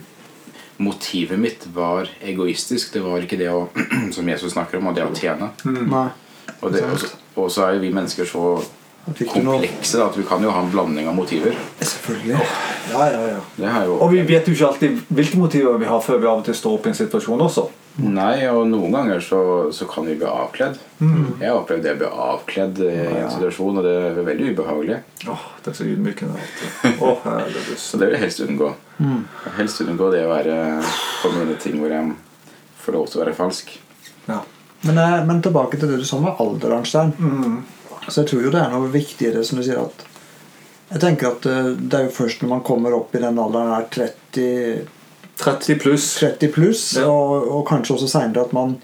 Motivet 0.77 1.39
mitt 1.39 1.67
var 1.73 2.09
egoistisk. 2.21 2.93
Det 2.93 3.01
var 3.05 3.21
ikke 3.21 3.37
det 3.37 3.49
å, 3.53 3.67
som 4.15 4.29
Jesus 4.29 4.55
snakker 4.55 4.79
om, 4.79 4.87
og 4.91 4.95
det 4.97 5.05
å 5.05 5.11
tjene. 5.15 5.51
Mm. 5.65 5.91
Og, 6.61 6.71
det, 6.73 6.81
og, 6.87 6.97
så- 6.99 7.13
og 7.35 7.51
så 7.51 7.67
er 7.67 7.75
jo 7.77 7.83
vi 7.85 7.91
mennesker 7.93 8.25
så 8.29 8.45
Fikk 9.03 9.33
du 9.35 9.41
noe 9.43 9.57
komplekse 9.59 9.99
da, 9.99 10.05
at 10.07 10.15
vi 10.15 10.23
kan 10.23 10.39
jo 10.45 10.51
ha 10.55 10.61
en 10.63 10.69
blanding 10.71 11.09
av 11.11 11.15
motiver. 11.17 11.57
Selvfølgelig. 11.83 12.37
Ja, 12.93 13.07
ja, 13.11 13.23
ja. 13.33 13.39
Det 13.57 13.71
jo 13.89 13.97
Og 13.99 14.13
vi 14.13 14.21
vet 14.29 14.47
jo 14.47 14.53
ikke 14.55 14.67
alltid 14.69 15.01
hvilke 15.11 15.39
motiver 15.41 15.75
vi 15.81 15.89
har 15.89 15.99
før 16.05 16.21
vi 16.23 16.29
av 16.31 16.39
og 16.39 16.45
til 16.47 16.55
står 16.55 16.77
opp 16.77 16.87
i 16.87 16.93
en 16.93 16.95
situasjon 17.01 17.43
også. 17.43 17.65
Nei, 18.01 18.47
og 18.49 18.63
noen 18.71 18.95
ganger 18.95 19.19
så, 19.21 19.39
så 19.75 19.85
kan 19.85 20.07
vi 20.07 20.15
bli 20.17 20.25
avkledd. 20.25 20.79
Jeg 20.97 21.45
har 21.45 21.59
opplevd 21.59 21.83
det 21.85 21.91
å 21.93 21.99
bli 21.99 22.07
avkledd 22.25 22.79
i 22.87 22.93
en 23.19 23.29
situasjon, 23.29 23.77
og 23.77 23.85
det 23.85 23.93
er 23.99 24.17
veldig 24.25 24.47
ubehagelig. 24.55 24.97
Åh, 25.29 25.43
det 25.61 25.69
er 25.69 25.77
så 25.77 25.85
ydmykende. 25.85 26.47
Åh. 27.05 27.27
Så 27.77 27.99
det 28.01 28.07
vil 28.07 28.17
jeg 28.17 28.23
helst 28.23 28.41
unngå. 28.47 28.71
Helst 29.59 29.83
unngå 29.85 30.09
det 30.15 30.23
å 30.25 30.31
være 30.31 30.57
på 31.21 31.33
mine 31.35 31.59
ting 31.61 31.77
hvor 31.81 31.93
jeg 31.93 32.15
får 32.81 32.97
lov 32.97 33.05
til 33.11 33.19
å 33.19 33.23
være 33.25 33.37
falsk. 33.37 33.75
Ja. 34.25 34.39
Men, 34.83 34.97
eh, 34.97 35.19
men 35.29 35.43
tilbake 35.45 35.77
til 35.77 35.93
det 35.93 36.01
du 36.01 36.07
sa 36.07 36.17
med 36.23 36.41
alder, 36.41 36.73
Arnstein. 36.79 37.13
Så 38.07 38.23
jeg 38.23 38.31
tror 38.31 38.43
jo 38.47 38.51
det 38.51 38.63
er 38.63 38.73
noe 38.73 38.89
viktig 38.91 39.29
i 39.29 39.35
det 39.37 39.45
som 39.47 39.59
du 39.59 39.63
sier 39.63 39.79
at 39.79 40.01
Jeg 40.89 40.99
tenker 41.01 41.29
at 41.29 41.45
eh, 41.47 41.69
det 41.77 41.99
er 41.99 42.09
jo 42.09 42.17
først 42.17 42.41
når 42.43 42.51
man 42.57 42.65
kommer 42.65 42.97
opp 42.97 43.13
i 43.15 43.21
den 43.21 43.39
alderen 43.39 43.71
er 43.77 43.87
30, 43.93 44.89
30 45.41 45.79
pluss. 45.81 46.19
30 46.19 46.51
pluss, 46.53 46.83
Ja. 46.97 47.07
og, 47.09 47.47
og 47.47 47.63
kanskje 47.67 47.95
også 47.97 48.07
seinere 48.11 48.45
at 48.45 48.53
man 48.53 48.77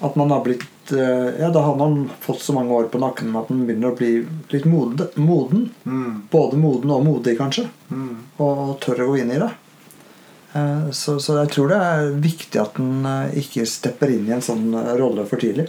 at 0.00 0.14
man 0.16 0.30
har 0.32 0.40
blitt 0.44 0.92
eh, 0.92 1.40
Ja, 1.40 1.50
da 1.52 1.60
har 1.60 1.74
man 1.76 2.10
fått 2.24 2.40
så 2.40 2.54
mange 2.56 2.72
år 2.72 2.86
på 2.88 2.98
nakken 3.02 3.34
at 3.36 3.50
man 3.52 3.66
begynner 3.68 3.92
å 3.92 3.96
bli 3.98 4.26
litt 4.48 4.64
mode, 4.64 5.10
moden. 5.20 5.66
Mm. 5.84 6.22
Både 6.32 6.56
moden 6.56 6.90
og 6.94 7.04
modig, 7.04 7.34
kanskje. 7.38 7.66
Mm. 7.90 8.14
Og 8.40 8.78
tør 8.80 9.02
å 9.04 9.10
gå 9.10 9.18
inn 9.20 9.34
i 9.34 9.40
det. 9.42 9.50
Eh, 10.54 10.88
Så, 10.96 11.18
så 11.20 11.36
jeg 11.42 11.52
tror 11.52 11.68
det 11.68 11.80
er 11.84 12.08
viktig 12.24 12.60
at 12.62 12.80
en 12.80 13.04
eh, 13.06 13.36
ikke 13.42 13.66
stepper 13.68 14.14
inn 14.16 14.24
i 14.30 14.32
en 14.38 14.42
sånn 14.44 14.72
rolle 14.98 15.26
for 15.28 15.36
tidlig. 15.42 15.68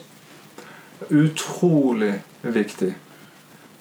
Utrolig 1.10 2.14
viktig. 2.42 2.94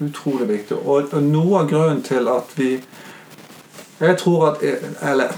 Utrolig 0.01 0.49
viktig. 0.49 0.77
Og, 0.83 1.13
og 1.15 1.23
noe 1.23 1.63
av 1.63 1.71
grunnen 1.71 2.03
til 2.03 2.29
at 2.33 2.53
vi 2.59 2.73
Jeg 4.01 4.17
tror 4.19 4.47
at 4.55 4.63
Eller 4.65 5.35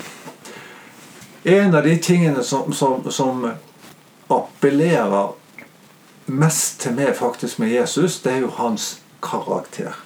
En 1.45 1.75
av 1.75 1.83
de 1.83 1.97
tingene 1.99 2.43
som, 2.47 2.73
som, 2.73 3.11
som 3.11 3.47
appellerer 4.31 5.33
mest 6.27 6.81
til 6.85 6.95
meg 6.95 7.17
faktisk 7.19 7.59
med 7.59 7.73
Jesus, 7.75 8.21
det 8.23 8.33
er 8.33 8.45
jo 8.45 8.53
hans 8.57 9.01
karakter. 9.23 9.97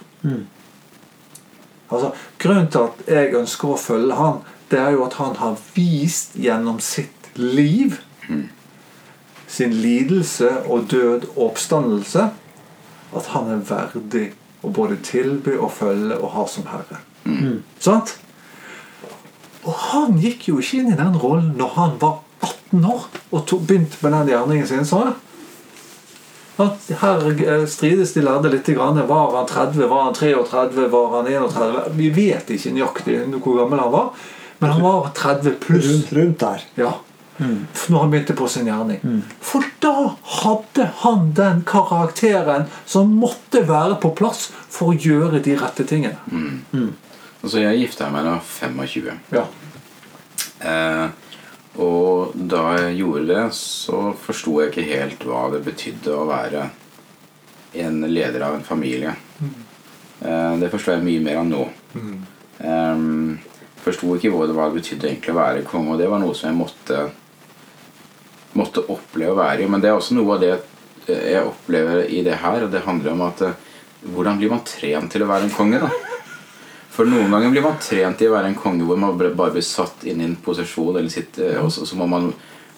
Altså, 1.90 2.12
Grunnen 2.38 2.71
til 2.73 2.88
at 2.88 3.09
jeg 3.09 3.35
ønsker 3.37 3.75
å 3.75 3.81
følge 3.81 4.16
han, 4.16 4.40
det 4.71 4.81
er 4.81 4.97
jo 4.97 5.05
at 5.07 5.21
han 5.21 5.37
har 5.38 5.59
vist 5.76 6.35
gjennom 6.40 6.81
sitt 6.83 7.31
liv 7.37 8.00
sin 9.47 9.73
lidelse 9.73 10.49
og 10.66 10.88
død 10.90 11.28
og 11.37 11.43
oppstandelse 11.50 12.28
at 13.16 13.26
han 13.33 13.50
er 13.50 13.62
verdig 13.69 14.26
å 14.66 14.73
både 14.75 14.99
tilby 15.07 15.55
og 15.57 15.71
følge 15.73 16.19
og 16.19 16.33
ha 16.35 16.47
som 16.50 16.66
herre. 16.66 16.99
Sant? 17.78 18.16
Og 19.66 19.75
han 19.90 20.18
gikk 20.23 20.49
jo 20.50 20.61
ikke 20.62 20.80
inn 20.80 20.92
i 20.94 20.99
den 20.99 21.16
rollen 21.18 21.54
når 21.58 21.73
han 21.76 21.96
var 22.02 22.20
18 22.40 22.85
år 22.87 23.06
og 23.35 23.46
to, 23.49 23.58
begynte 23.58 23.99
med 24.02 24.14
den 24.14 24.30
gjerningen 24.35 24.68
sin. 24.70 24.87
Så. 24.87 25.02
At 26.62 26.87
her 27.02 27.26
eh, 27.35 27.64
strides 27.68 28.14
de 28.16 28.23
lærde 28.25 28.52
litt. 28.52 28.68
Grann. 28.76 29.00
Var 29.08 29.35
han 29.37 29.49
30, 29.50 29.88
var 29.90 30.06
han 30.08 30.14
33, 30.16 30.87
var 30.92 31.11
han 31.18 31.32
31? 31.32 31.82
Vi 31.99 32.12
vet 32.14 32.54
ikke 32.54 32.73
nøyaktig 32.76 33.18
hvor 33.40 33.61
gammel 33.61 33.82
han 33.82 33.92
var, 33.92 34.30
men 34.62 34.73
han 34.76 34.87
var 34.87 35.11
30 35.18 35.58
pluss. 35.61 35.90
Rundt, 35.90 36.14
rundt 36.16 36.40
der. 36.46 36.64
Ja. 36.80 36.94
Når 37.37 37.99
han 38.00 38.11
begynte 38.11 38.32
på 38.32 38.46
sin 38.49 38.68
gjerning. 38.70 39.02
For 39.44 39.64
da 39.85 40.14
hadde 40.40 40.87
han 41.02 41.32
den 41.37 41.61
karakteren 41.68 42.70
som 42.88 43.12
måtte 43.20 43.66
være 43.68 43.99
på 44.00 44.14
plass 44.16 44.46
for 44.73 44.94
å 44.94 44.96
gjøre 44.96 45.42
de 45.44 45.58
rette 45.61 45.85
tingene. 45.85 46.16
Altså, 47.47 47.61
jeg 47.62 47.85
gifta 47.85 48.09
meg 48.11 48.26
da 48.26 48.35
25. 48.43 49.12
Ja. 49.37 49.45
Eh, 50.67 51.07
og 51.79 52.33
da 52.35 52.62
jeg 52.81 52.97
gjorde 52.99 53.26
det, 53.29 53.43
så 53.55 54.00
forsto 54.19 54.57
jeg 54.59 54.73
ikke 54.73 54.87
helt 54.88 55.26
hva 55.29 55.45
det 55.53 55.61
betydde 55.62 56.11
å 56.11 56.25
være 56.26 56.65
en 57.85 58.00
leder 58.11 58.43
av 58.43 58.57
en 58.57 58.67
familie. 58.67 59.12
Eh, 59.38 60.55
det 60.59 60.73
forstår 60.73 60.97
jeg 60.97 61.07
mye 61.07 61.23
mer 61.23 61.38
av 61.45 61.47
nå. 61.53 61.62
Eh, 62.67 63.05
forsto 63.85 64.17
ikke 64.17 64.33
hva 64.35 64.49
det, 64.49 64.57
hva 64.57 64.67
det 64.73 64.81
betydde 64.81 65.12
egentlig 65.12 65.37
å 65.37 65.38
være 65.38 65.67
konge, 65.71 65.95
og 65.95 66.03
det 66.03 66.11
var 66.11 66.25
noe 66.25 66.35
som 66.35 66.50
jeg 66.50 66.59
måtte 66.65 67.05
måtte 68.57 68.83
oppleve 68.91 69.35
å 69.35 69.38
være 69.38 69.62
i. 69.62 69.71
Men 69.71 69.83
det 69.85 69.93
er 69.93 70.00
også 70.00 70.17
noe 70.17 70.35
av 70.35 70.43
det 70.43 70.55
jeg 71.07 71.45
opplever 71.45 72.09
i 72.11 72.23
det 72.26 72.41
her. 72.43 72.67
Og 72.67 72.73
det 72.73 72.85
handler 72.87 73.15
om 73.15 73.25
at 73.29 73.45
eh, 73.47 73.62
hvordan 74.11 74.41
blir 74.41 74.53
man 74.53 74.67
trent 74.67 75.12
til 75.12 75.25
å 75.25 75.31
være 75.31 75.47
en 75.49 75.55
konge, 75.55 75.83
da? 75.83 76.06
For 76.97 77.05
noen 77.09 77.31
ganger 77.31 77.50
blir 77.53 77.62
man 77.67 77.76
trent 77.83 78.23
i 78.25 78.29
å 78.31 78.33
være 78.33 78.49
en 78.50 78.57
konge 78.59 78.87
hvor 78.88 78.97
man 79.00 79.19
bare 79.21 79.53
blir 79.53 79.65
satt 79.67 80.05
inn 80.09 80.21
i 80.23 80.25
en 80.31 80.37
posisjon, 80.41 80.97
eller 80.97 81.12
sitt, 81.12 81.37
eh, 81.45 81.59
og 81.61 81.69
så, 81.75 81.85
så 81.87 81.97
må, 82.00 82.07
man, 82.09 82.31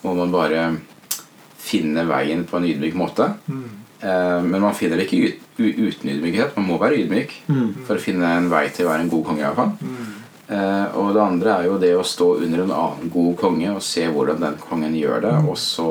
må 0.03 0.15
man 0.19 0.33
bare 0.35 0.65
finne 1.59 2.03
veien 2.09 2.43
på 2.49 2.57
en 2.59 2.67
ydmyk 2.67 2.97
måte. 2.99 3.29
Eh, 4.01 4.43
men 4.43 4.61
man 4.63 4.75
finner 4.79 4.99
det 4.99 5.07
ikke 5.09 5.21
ut, 5.29 5.47
u- 5.59 5.89
uten 5.89 6.11
ydmykhet. 6.17 6.57
Man 6.59 6.67
må 6.73 6.79
være 6.83 6.99
ydmyk 7.05 7.35
for 7.87 7.95
å 7.99 8.03
finne 8.03 8.31
en 8.41 8.51
vei 8.51 8.65
til 8.75 8.87
å 8.87 8.93
være 8.93 9.07
en 9.07 9.13
god 9.13 9.25
konge. 9.31 9.43
i 9.43 9.47
hvert 9.47 9.61
fall. 9.63 9.73
Eh, 10.49 10.97
og 10.97 11.11
det 11.15 11.21
andre 11.23 11.55
er 11.59 11.65
jo 11.69 11.79
det 11.83 11.91
å 11.99 12.05
stå 12.07 12.29
under 12.43 12.63
en 12.65 12.71
annen 12.73 13.11
god 13.13 13.35
konge 13.37 13.71
og 13.75 13.83
se 13.85 14.07
hvordan 14.09 14.41
den 14.41 14.55
kongen 14.63 14.95
gjør 14.97 15.21
det, 15.27 15.35
og 15.47 15.59
så 15.61 15.89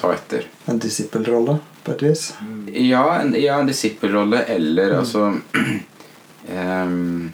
ta 0.00 0.10
etter. 0.16 0.48
En 0.66 0.80
disippelrolle, 0.82 1.58
på 1.84 1.92
et 1.94 2.02
vis. 2.08 2.32
Ja, 2.74 3.04
en, 3.22 3.32
ja, 3.38 3.58
en 3.60 3.68
disippelrolle 3.70 4.42
eller 4.50 4.96
altså 4.98 5.28
ehm, 6.48 7.30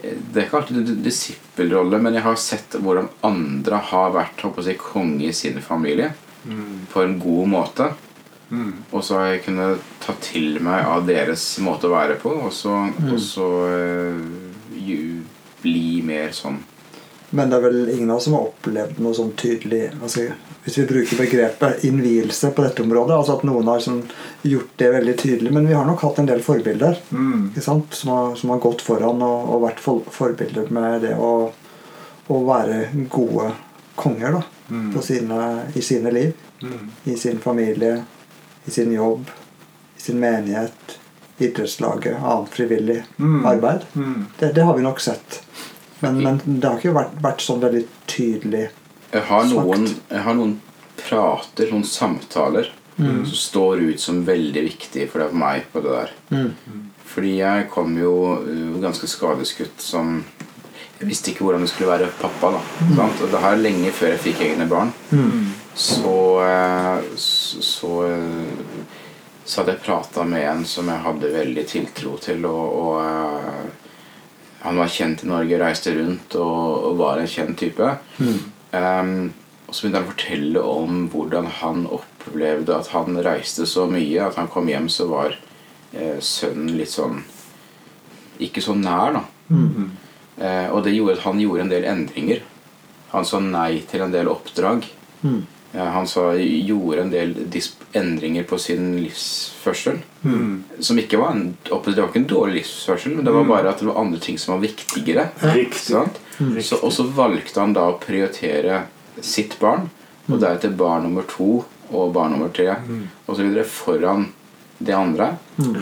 Det 0.00 0.38
er 0.40 0.46
ikke 0.46 0.60
alltid 0.60 0.80
en 0.80 1.02
disippelrolle, 1.04 2.00
men 2.02 2.16
jeg 2.16 2.24
har 2.24 2.38
sett 2.40 2.76
hvordan 2.80 3.10
andre 3.26 3.80
har 3.90 4.14
vært 4.14 4.44
håper 4.46 4.70
jeg, 4.70 4.80
konge 4.80 5.28
i 5.28 5.34
sin 5.36 5.60
familie 5.64 6.12
på 6.92 7.02
en 7.04 7.18
god 7.20 7.50
måte. 7.52 7.90
Og 8.90 9.04
så 9.06 9.18
har 9.18 9.26
jeg 9.30 9.44
kunnet 9.44 9.90
ta 10.02 10.14
til 10.24 10.58
meg 10.64 10.86
av 10.88 11.04
deres 11.06 11.44
måte 11.62 11.86
å 11.86 11.94
være 11.94 12.16
på, 12.22 12.32
og 12.48 12.52
så, 12.54 12.80
og 13.06 13.20
så 13.22 13.46
uh, 13.70 15.20
bli 15.60 16.00
mer 16.06 16.32
sånn 16.34 16.58
Men 17.30 17.50
det 17.50 17.58
er 17.58 17.62
vel 17.62 17.80
ingen 17.92 18.10
av 18.10 18.16
oss 18.18 18.24
som 18.26 18.34
har 18.34 18.48
opplevd 18.48 18.98
noe 18.98 19.14
sånn 19.14 19.30
tydelig 19.38 19.84
altså, 20.02 20.24
Hvis 20.64 20.78
vi 20.80 20.86
bruker 20.88 21.20
begrepet 21.20 21.84
innvielse 21.86 22.50
på 22.56 22.64
dette 22.64 22.82
området, 22.82 23.16
altså 23.16 23.36
at 23.38 23.44
noen 23.46 23.70
har 23.70 23.82
sånn, 23.84 24.02
gjort 24.42 24.72
det 24.82 24.90
veldig 24.96 25.14
tydelig. 25.20 25.52
Men 25.54 25.68
vi 25.70 25.76
har 25.78 25.86
nok 25.86 26.02
hatt 26.04 26.18
en 26.18 26.28
del 26.28 26.42
forbilder 26.44 26.98
sant? 27.62 27.94
Som, 27.94 28.10
har, 28.12 28.34
som 28.36 28.50
har 28.54 28.62
gått 28.62 28.82
foran 28.82 29.22
og, 29.22 29.50
og 29.54 29.62
vært 29.68 29.80
for, 29.80 30.02
forbilder 30.10 30.72
med 30.74 31.06
det 31.06 31.14
å, 31.16 31.32
å 32.28 32.40
være 32.46 32.90
gode 33.12 33.52
konger 34.00 34.32
da, 34.38 34.42
på 34.94 35.02
sine, 35.04 35.40
i 35.74 35.82
sine 35.82 36.10
liv. 36.10 36.32
I 37.04 37.16
sin 37.16 37.38
familie, 37.40 38.02
i 38.64 38.70
sin 38.70 38.92
jobb, 38.92 39.30
i 39.96 40.00
sin 40.00 40.20
menighet, 40.20 40.98
idrettslaget, 41.40 42.18
annet 42.20 42.48
frivillig 42.52 42.98
arbeid. 43.48 43.86
Det, 44.38 44.52
det 44.56 44.66
har 44.68 44.76
vi 44.76 44.84
nok 44.84 45.00
sett. 45.00 45.40
Men, 46.00 46.18
men 46.24 46.40
det 46.46 46.66
har 46.68 46.78
ikke 46.78 46.96
vært, 46.96 47.16
vært 47.20 47.44
sånn 47.44 47.60
veldig 47.62 47.82
tydelig 48.08 48.66
Jeg 49.12 49.24
har 49.28 49.42
Sagt. 49.44 49.56
noen, 49.56 49.86
jeg 50.10 50.24
har 50.24 50.36
noen 50.38 50.54
prater, 51.00 51.70
noen 51.72 51.84
samtaler, 51.84 52.70
som 53.00 53.24
står 53.32 53.80
ut 53.88 54.00
som 54.00 54.20
veldig 54.26 54.62
viktige 54.66 55.08
for, 55.08 55.24
for 55.24 55.36
meg 55.40 55.64
på 55.72 55.80
det 55.84 55.94
der. 55.96 56.10
Fordi 57.10 57.32
jeg 57.38 57.68
kom 57.72 57.96
jo 57.98 58.12
uh, 58.44 58.76
ganske 58.82 59.08
skadeskutt 59.08 59.80
som 59.82 60.20
Jeg 61.00 61.08
visste 61.08 61.32
ikke 61.32 61.46
hvordan 61.46 61.64
det 61.64 61.70
skulle 61.72 61.90
være 61.90 62.10
pappa. 62.20 62.50
da 62.58 62.60
sant? 62.96 63.22
Og 63.24 63.32
det 63.32 63.40
her 63.40 63.56
lenge 63.56 63.92
før 63.96 64.12
jeg 64.12 64.24
fikk 64.26 64.42
egne 64.50 64.66
barn. 64.68 64.92
Så 65.74 66.42
eh, 66.44 66.98
så, 67.16 67.62
så, 67.62 67.92
eh, 68.04 68.82
så 69.44 69.60
hadde 69.62 69.72
jeg 69.78 69.84
prata 69.86 70.24
med 70.28 70.44
en 70.44 70.64
som 70.68 70.88
jeg 70.92 71.00
hadde 71.06 71.30
veldig 71.32 71.64
tiltro 71.70 72.16
til. 72.20 72.44
Og, 72.44 72.74
og 72.82 73.00
eh, 73.00 73.79
han 74.60 74.76
var 74.76 74.90
kjent 74.92 75.24
i 75.24 75.28
Norge, 75.30 75.58
reiste 75.60 75.92
rundt 75.96 76.34
og, 76.36 76.88
og 76.90 76.98
var 77.00 77.20
en 77.20 77.30
kjent 77.30 77.56
type. 77.60 77.94
Ehm, 78.76 79.30
og 79.66 79.74
så 79.74 79.86
begynte 79.86 80.00
han 80.00 80.08
å 80.08 80.10
fortelle 80.10 80.64
om 80.66 81.04
hvordan 81.12 81.48
han 81.60 81.86
opplevde 81.94 82.76
at 82.76 82.90
han 82.92 83.20
reiste 83.24 83.66
så 83.70 83.86
mye 83.90 84.26
at 84.26 84.36
han 84.40 84.50
kom 84.52 84.68
hjem 84.68 84.88
så 84.92 85.06
var 85.10 85.36
eh, 85.94 86.18
sønnen 86.20 86.74
litt 86.78 86.92
sånn 86.92 87.22
Ikke 88.40 88.62
så 88.64 88.74
nær, 88.76 89.18
da. 89.18 89.22
Eh, 90.40 90.68
og 90.72 90.84
det 90.84 90.94
gjorde 90.96 91.18
at 91.18 91.26
han 91.26 91.40
gjorde 91.42 91.66
en 91.66 91.72
del 91.72 91.86
endringer. 91.88 92.44
Han 93.10 93.26
sa 93.28 93.40
nei 93.44 93.82
til 93.88 94.04
en 94.04 94.14
del 94.14 94.30
oppdrag. 94.32 94.86
Mm. 95.20 95.42
Eh, 95.72 95.90
han 95.96 96.08
sa, 96.08 96.30
gjorde 96.40 97.04
en 97.04 97.12
del 97.12 97.34
endringer 97.96 98.46
på 98.48 98.58
sin 98.58 98.94
livsførsel. 99.02 100.00
Som 100.84 100.98
ikke 101.00 101.16
var 101.20 101.30
en, 101.32 101.56
det 101.64 101.72
var 101.72 102.08
ikke 102.10 102.20
en 102.20 102.26
dårlig 102.28 102.54
livsførsel, 102.60 103.14
men 103.16 103.24
det 103.24 103.32
var 103.32 103.44
bare 103.48 103.70
at 103.70 103.80
det 103.80 103.86
var 103.88 104.00
andre 104.02 104.18
ting 104.20 104.38
som 104.38 104.54
var 104.54 104.60
viktigere. 104.66 105.28
Riktig. 105.54 105.94
Sant? 105.94 106.20
Så, 106.64 106.76
og 106.84 106.92
så 106.92 107.04
valgte 107.04 107.60
han 107.60 107.72
da 107.76 107.86
å 107.88 107.98
prioritere 108.00 108.82
sitt 109.24 109.58
barn, 109.60 109.88
og 110.28 110.40
deretter 110.40 110.70
barn 110.76 111.02
nummer 111.08 111.24
to 111.28 111.64
og 111.90 112.12
barn 112.14 112.30
nummer 112.36 112.52
tre 112.54 112.68
og 113.26 113.32
så 113.34 113.42
videre 113.42 113.64
foran 113.66 114.28
det 114.78 114.94
andre. 114.94 115.32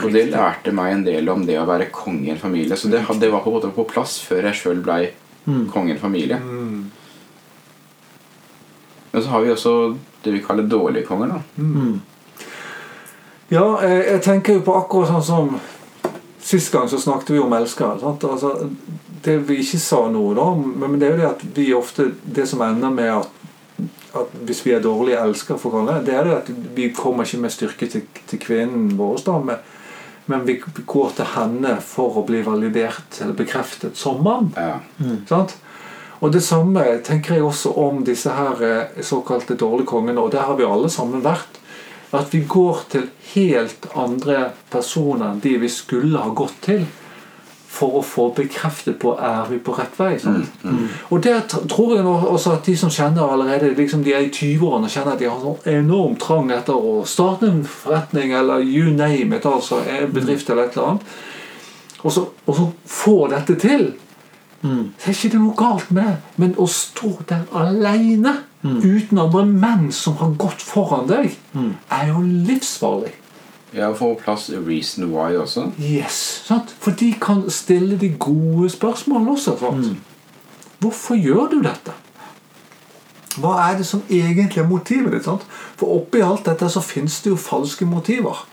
Og 0.03 0.09
det 0.15 0.31
lærte 0.33 0.73
meg 0.75 0.93
en 0.95 1.05
del 1.07 1.29
om 1.31 1.45
det 1.47 1.59
å 1.61 1.67
være 1.69 1.91
konge 1.95 2.27
i 2.27 2.31
en 2.33 2.41
familie. 2.41 2.77
Så 2.77 2.89
det, 2.91 3.03
det 3.21 3.31
var 3.31 3.43
på 3.45 3.51
en 3.51 3.57
måte 3.59 3.71
på 3.75 3.85
plass 3.91 4.17
før 4.25 4.49
jeg 4.49 4.55
sjøl 4.63 4.81
blei 4.83 5.11
konge 5.71 5.93
i 5.93 5.95
en 5.95 6.01
familie. 6.03 6.39
Men 9.13 9.23
så 9.23 9.29
har 9.33 9.41
vi 9.45 9.51
også 9.53 9.75
det 10.25 10.33
vi 10.35 10.43
kaller 10.45 10.67
dårlige 10.67 11.07
konger. 11.07 11.29
da 11.35 11.41
Ja, 13.49 13.65
jeg, 13.83 14.21
tenker 14.23 14.59
jo 14.59 14.65
på 14.67 14.77
akkurat 14.77 15.11
sånn 15.13 15.25
som 15.25 15.59
Sist 16.49 16.71
gang 16.73 16.87
så 16.89 16.97
snakket 17.01 17.35
vi 17.35 17.41
om 17.43 17.53
elskere. 17.53 17.99
Sant? 18.01 18.23
Altså, 18.25 18.71
det 19.25 19.35
vi 19.49 19.59
ikke 19.61 19.81
sa 19.83 20.05
noe 20.09 20.37
da, 20.37 20.47
men 20.55 20.93
men 20.93 21.01
det 21.01 21.09
er 21.09 21.17
jo 21.17 21.19
det 21.19 21.27
at 21.29 21.43
vi 21.57 21.67
ofte 21.77 22.07
Det 22.25 22.47
som 22.49 22.63
ender 22.65 22.93
med 22.95 23.11
at, 23.13 23.29
at 24.17 24.37
hvis 24.47 24.63
vi 24.65 24.73
er 24.73 24.85
dårlige 24.85 25.21
elskere, 25.21 25.59
for 25.59 25.75
å 25.77 25.83
det, 25.89 25.99
det 26.07 26.15
er 26.15 26.25
det 26.25 26.37
at 26.37 26.53
vi 26.77 26.89
kommer 26.95 27.27
ikke 27.27 27.43
med 27.43 27.53
styrke 27.53 27.91
til, 27.91 28.07
til 28.31 28.41
kvinnen 28.41 28.95
vår, 28.97 29.21
da, 29.27 29.37
men, 29.51 29.61
men 30.27 30.47
vi 30.47 30.61
går 30.63 31.13
til 31.19 31.33
henne 31.35 31.77
for 31.85 32.21
å 32.21 32.25
bli 32.29 32.41
validert 32.47 33.21
eller 33.21 33.37
bekreftet 33.37 33.99
som 33.99 34.23
mann. 34.25 34.53
Ja. 34.57 34.79
Sant? 35.29 35.59
Og 36.19 36.33
det 36.35 36.43
samme 36.43 36.83
tenker 37.07 37.37
jeg 37.37 37.47
også 37.47 37.75
om 37.79 38.01
disse 38.07 38.33
her 38.35 38.63
eh, 38.67 39.03
såkalte 39.07 39.59
dårlige 39.59 39.93
kongene, 39.93 40.21
og 40.21 40.33
der 40.33 40.49
har 40.49 40.57
vi 40.59 40.67
alle 40.67 40.91
sammen 40.91 41.23
vært. 41.23 41.58
At 42.13 42.33
vi 42.33 42.41
går 42.49 42.81
til 42.89 43.11
helt 43.35 43.87
andre 43.97 44.53
personer 44.73 45.29
enn 45.33 45.43
de 45.45 45.59
vi 45.61 45.69
skulle 45.69 46.19
ha 46.23 46.33
gått 46.33 46.57
til. 46.65 46.87
For 47.69 47.99
å 48.01 48.03
få 48.03 48.31
bekreftet 48.35 48.97
på 48.99 49.13
er 49.23 49.45
vi 49.51 49.59
på 49.63 49.75
rett 49.77 49.99
vei. 50.01 50.15
Sant? 50.19 50.49
Og 51.13 51.21
der 51.23 51.45
tror 51.47 51.93
jeg 51.95 52.07
også 52.09 52.55
at 52.57 52.65
de 52.67 52.75
som 52.81 52.91
kjenner 52.91 53.29
allerede 53.29 53.75
liksom 53.77 54.03
de 54.03 54.15
er 54.17 54.25
i 54.25 54.33
20-årene, 54.33 54.89
og 54.89 54.95
kjenner 54.95 55.13
at 55.13 55.21
de 55.21 55.29
har 55.29 55.39
sånn 55.43 55.69
enorm 55.77 56.17
trang 56.19 56.51
etter 56.51 56.75
å 56.75 57.05
starte 57.07 57.47
en 57.47 57.61
forretning 57.69 58.33
eller 58.33 58.65
you 58.65 58.89
name 58.89 59.37
it, 59.37 59.47
altså 59.47 59.83
en 59.85 60.13
bedrift 60.17 60.51
eller 60.51 60.65
et 60.65 60.77
eller 60.79 60.95
annet. 60.95 61.17
Og 62.03 62.13
så, 62.15 62.25
og 62.47 62.57
så 62.57 62.69
få 62.89 63.17
dette 63.35 63.59
til. 63.61 63.91
Så 64.99 65.11
er 65.11 65.15
ikke 65.15 65.35
det 65.37 65.41
noe 65.45 65.59
galt 65.59 65.91
med 65.95 66.09
det, 66.09 66.17
men 66.41 66.55
å 66.59 66.67
stå 66.67 67.13
der 67.29 67.45
alene 68.65 68.81
uten 68.83 69.19
andre 69.19 69.45
menn 69.47 69.93
som 69.93 70.17
har 70.17 70.31
gått 70.39 70.63
foran 70.63 71.07
deg, 71.09 71.37
er 71.91 72.09
jo 72.09 72.21
livsfarlig. 72.23 73.13
ja, 73.75 73.93
få 73.95 74.15
plass 74.15 74.51
reason 74.51 75.11
why 75.13 75.37
også. 75.37 75.73
Yes, 75.79 76.43
sant? 76.47 76.75
For 76.81 76.91
de 76.91 77.15
kan 77.21 77.51
stille 77.51 77.99
de 78.01 78.09
gode 78.19 78.71
spørsmålene 78.71 79.31
også. 79.31 79.57
Mm. 79.73 79.97
Hvorfor 80.79 81.15
gjør 81.15 81.51
du 81.53 81.63
dette? 81.63 81.93
Hva 83.39 83.71
er 83.71 83.77
det 83.79 83.87
som 83.87 84.03
egentlig 84.11 84.59
er 84.63 84.69
motivet 84.69 85.13
ditt? 85.13 85.25
Sant? 85.25 85.45
For 85.77 85.87
oppi 86.01 86.23
alt 86.25 86.47
dette 86.47 86.69
så 86.69 86.81
finnes 86.81 87.21
det 87.23 87.31
jo 87.31 87.37
falske 87.37 87.87
motiver. 87.87 88.47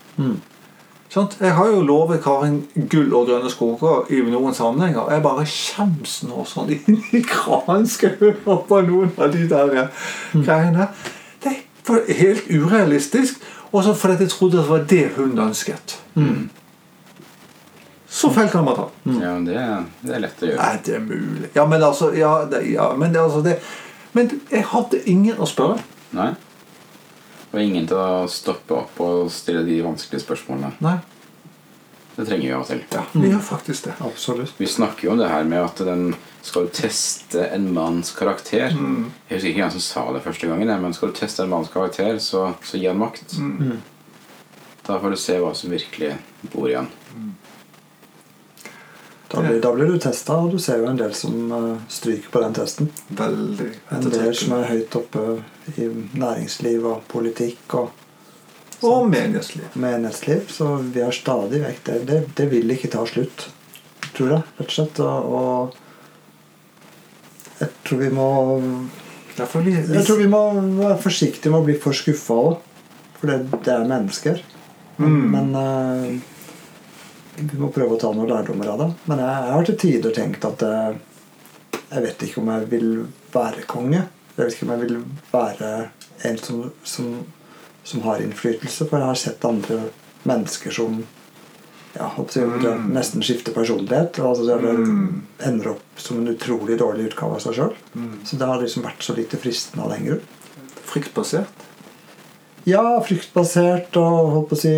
Sant? 1.08 1.36
Jeg 1.40 1.54
har 1.54 1.68
jo 1.70 1.82
lovet 1.86 2.22
Karin 2.24 2.64
gull 2.90 3.12
og 3.14 3.28
grønne 3.28 3.50
skoger 3.50 4.10
i 4.10 4.20
noen 4.26 4.54
sammenhenger. 4.54 5.06
Jeg 5.12 5.22
bare 5.24 5.46
skjems 5.48 6.18
nå 6.26 6.44
sånn 6.48 6.72
inn 6.74 6.98
i 7.14 7.22
høre 7.22 8.34
på 8.44 8.80
noen 8.88 9.12
av 9.16 9.32
de 9.32 9.46
der 9.48 9.72
mm. 10.34 10.42
greiene. 10.42 10.88
Det 11.44 11.54
er 11.54 12.12
helt 12.20 12.50
urealistisk. 12.50 13.40
Og 13.72 13.84
så 13.84 13.94
fordi 13.94 14.26
jeg 14.26 14.30
trodde 14.30 14.58
det 14.58 14.68
var 14.68 14.84
det 14.90 15.04
hun 15.16 15.38
ønsket. 15.38 15.98
Så 18.08 18.30
feil 18.32 18.48
kan 18.48 18.64
man 18.64 18.76
ta. 18.76 18.86
Ja, 19.04 19.34
men 19.34 19.44
det, 19.44 19.60
det 20.00 20.14
er 20.16 20.22
lett 20.24 20.42
å 20.42 20.48
gjøre. 20.48 20.68
Er 20.70 20.82
det 20.86 21.00
mulig? 21.04 21.50
Ja, 21.54 21.66
men 21.68 21.82
altså 21.84 22.12
Ja, 22.16 22.32
det, 22.50 22.62
ja 22.72 22.86
men 22.96 23.12
det, 23.12 23.20
altså 23.20 23.42
det 23.44 23.58
Men 24.16 24.30
jeg 24.50 24.64
hadde 24.70 25.02
ingen 25.10 25.36
å 25.36 25.48
spørre. 25.48 25.82
Nei? 26.16 26.30
Og 27.56 27.62
ingen 27.64 27.86
til 27.88 27.96
å 27.96 28.26
stoppe 28.28 28.76
opp 28.76 28.98
og 29.00 29.30
stille 29.32 29.64
de 29.64 29.80
vanskelige 29.80 30.26
spørsmålene. 30.26 30.74
Nei. 30.84 30.98
Det 32.16 32.24
trenger 32.24 32.46
vi 32.46 32.52
av 32.56 32.62
og 32.62 32.68
til. 32.68 32.82
Ja, 32.92 33.02
vi 33.12 33.30
gjør 33.30 33.42
faktisk 33.44 33.88
det. 33.88 33.94
Absolutt. 34.04 34.52
Vi 34.60 34.68
snakker 34.68 35.08
jo 35.08 35.14
om 35.14 35.20
det 35.20 35.28
her 35.28 35.44
med 35.48 35.64
at 35.64 35.80
den 35.84 36.14
skal 36.44 36.68
teste 36.72 37.44
en 37.52 37.66
manns 37.76 38.12
karakter. 38.16 38.72
Mm. 38.72 39.10
Jeg 39.28 39.38
husker 39.38 39.50
ikke 39.50 39.62
hvem 39.64 39.74
som 39.74 39.84
sa 39.84 40.04
det 40.14 40.22
første 40.24 40.48
gangen, 40.48 40.72
men 40.84 40.96
skal 40.96 41.12
du 41.12 41.18
teste 41.18 41.44
en 41.44 41.52
manns 41.52 41.72
karakter, 41.72 42.16
så, 42.24 42.46
så 42.64 42.80
gi 42.80 42.88
han 42.88 43.00
makt. 43.00 43.36
Mm. 43.40 43.80
Da 44.86 45.00
får 45.02 45.12
du 45.12 45.18
se 45.20 45.36
hva 45.42 45.52
som 45.58 45.72
virkelig 45.72 46.14
bor 46.52 46.70
i 46.70 46.76
han. 46.78 46.88
Da 49.28 49.40
blir, 49.42 49.60
da 49.60 49.72
blir 49.74 49.86
du 49.90 49.98
testa, 49.98 50.36
og 50.38 50.52
du 50.54 50.58
ser 50.62 50.78
jo 50.78 50.86
en 50.86 50.98
del 51.00 51.14
som 51.18 51.52
eh, 51.52 51.78
stryker 51.90 52.30
på 52.30 52.40
den 52.44 52.52
testen. 52.54 52.90
Veldig 53.18 53.70
En 53.96 54.04
del 54.12 54.34
som 54.38 54.52
er 54.54 54.68
høyt 54.70 54.94
oppe 55.00 55.24
i 55.74 55.88
næringsliv 56.14 56.84
og 56.86 57.00
politikk 57.10 57.74
og 57.80 57.90
Og 58.86 59.08
menighetsliv. 59.10 59.64
menighetsliv. 59.74 60.46
Så 60.52 60.76
vi 60.92 61.00
har 61.02 61.10
stadig 61.16 61.62
vekk 61.64 61.82
det. 61.88 61.96
Det, 62.06 62.20
det 62.36 62.46
vil 62.52 62.70
ikke 62.70 62.90
ta 62.92 63.02
slutt, 63.08 63.48
tror 64.14 64.28
jeg. 64.36 64.42
rett 64.60 64.68
og 64.68 64.74
slett. 64.76 65.00
Og, 65.00 65.18
og 65.40 65.74
jeg 67.60 67.68
tror 67.88 67.98
vi 68.04 68.10
må 68.12 68.28
Ja, 69.36 69.44
vi, 69.52 69.60
vi, 69.70 69.94
Jeg 69.94 70.04
tror 70.06 70.16
vi 70.22 70.28
må 70.32 70.42
være 70.78 71.00
forsiktige 71.02 71.50
med 71.52 71.60
å 71.60 71.66
bli 71.66 71.74
for 71.80 71.92
skuffa 71.96 72.34
òg. 72.34 72.54
For 73.18 73.32
det, 73.32 73.38
det 73.64 73.72
er 73.74 73.88
mennesker. 73.88 74.42
Mm. 75.00 75.22
Men 75.32 75.46
eh, 75.60 76.35
vi 77.36 77.58
må 77.60 77.68
prøve 77.74 77.96
å 77.96 78.00
ta 78.00 78.12
noen 78.14 78.30
lærdommer 78.30 78.70
av 78.72 78.82
det. 78.82 78.88
Men 79.10 79.20
jeg, 79.22 79.44
jeg 79.46 79.54
har 79.56 79.68
til 79.68 79.78
tider 79.82 80.16
tenkt 80.16 80.46
at 80.48 80.64
jeg, 80.64 80.98
jeg 81.90 82.04
vet 82.06 82.24
ikke 82.26 82.42
om 82.42 82.52
jeg 82.54 82.70
vil 82.72 82.88
være 83.34 83.66
konge. 83.68 84.06
Jeg 84.36 84.40
vet 84.40 84.56
ikke 84.56 84.68
om 84.68 84.72
jeg 84.74 84.84
vil 84.84 84.96
være 85.32 85.70
en 86.28 86.40
som, 86.40 86.64
som, 86.84 87.12
som 87.84 88.06
har 88.06 88.24
innflytelse. 88.24 88.88
For 88.88 89.00
jeg 89.00 89.12
har 89.12 89.20
sett 89.20 89.46
andre 89.48 89.82
mennesker 90.26 90.74
som 90.74 90.98
ja, 91.96 92.08
jeg, 92.16 92.72
nesten 92.92 93.24
skifter 93.24 93.54
personlighet. 93.56 94.20
Altså, 94.20 94.56
mm. 94.56 95.06
ender 95.48 95.74
opp 95.76 96.02
som 96.02 96.20
en 96.20 96.32
utrolig 96.32 96.78
dårlig 96.80 97.10
utgave 97.10 97.38
av 97.38 97.44
seg 97.44 97.56
sjøl. 97.60 97.76
Så 98.28 98.40
det 98.40 98.50
har 98.50 98.60
liksom 98.62 98.84
vært 98.86 99.04
så 99.04 99.16
lite 99.16 99.40
fristende 99.40 99.86
av 99.86 99.94
den 99.94 100.08
grunn. 100.08 100.26
Fryktbasert. 100.86 101.64
Ja, 102.66 102.82
fryktbasert 103.04 103.96
og 104.00 104.30
holdt 104.34 104.48
på 104.50 104.56
å 104.56 104.60
si 104.60 104.74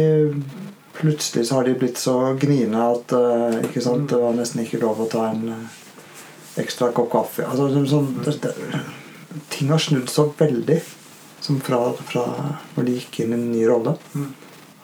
Plutselig 0.99 1.47
så 1.47 1.59
har 1.59 1.69
de 1.69 1.77
blitt 1.79 1.99
så 2.01 2.15
gniene 2.41 2.85
at 2.91 3.13
eh, 3.15 3.59
ikke 3.69 3.83
sant, 3.85 4.09
det 4.11 4.19
var 4.19 4.35
nesten 4.35 4.65
ikke 4.65 4.81
lov 4.83 5.05
å 5.05 5.11
ta 5.11 5.29
en 5.31 5.45
eh, 5.55 5.77
ekstra 6.59 6.91
kopp 6.97 7.13
kaffe. 7.13 7.47
Altså, 7.47 7.69
sånn, 7.71 7.87
sånn, 7.87 8.09
det, 8.27 8.35
det, 8.43 8.81
ting 9.55 9.71
har 9.71 9.83
snudd 9.83 10.11
så 10.11 10.27
veldig 10.39 10.81
som 11.41 11.61
fra, 11.63 11.93
fra 12.11 12.25
når 12.75 12.89
de 12.89 12.97
gikk 12.99 13.21
inn 13.23 13.35
i 13.35 13.39
en 13.39 13.51
ny 13.53 13.63
rolle. 13.69 13.95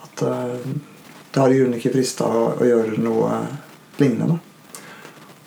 At 0.07 0.23
uh, 0.23 0.55
det 1.35 1.41
har 1.41 1.51
i 1.51 1.59
grunnen 1.59 1.81
ikke 1.81 1.97
frista 1.97 2.29
å, 2.31 2.45
å 2.61 2.69
gjøre 2.69 3.01
noe 3.03 3.41
lignende. 3.99 4.39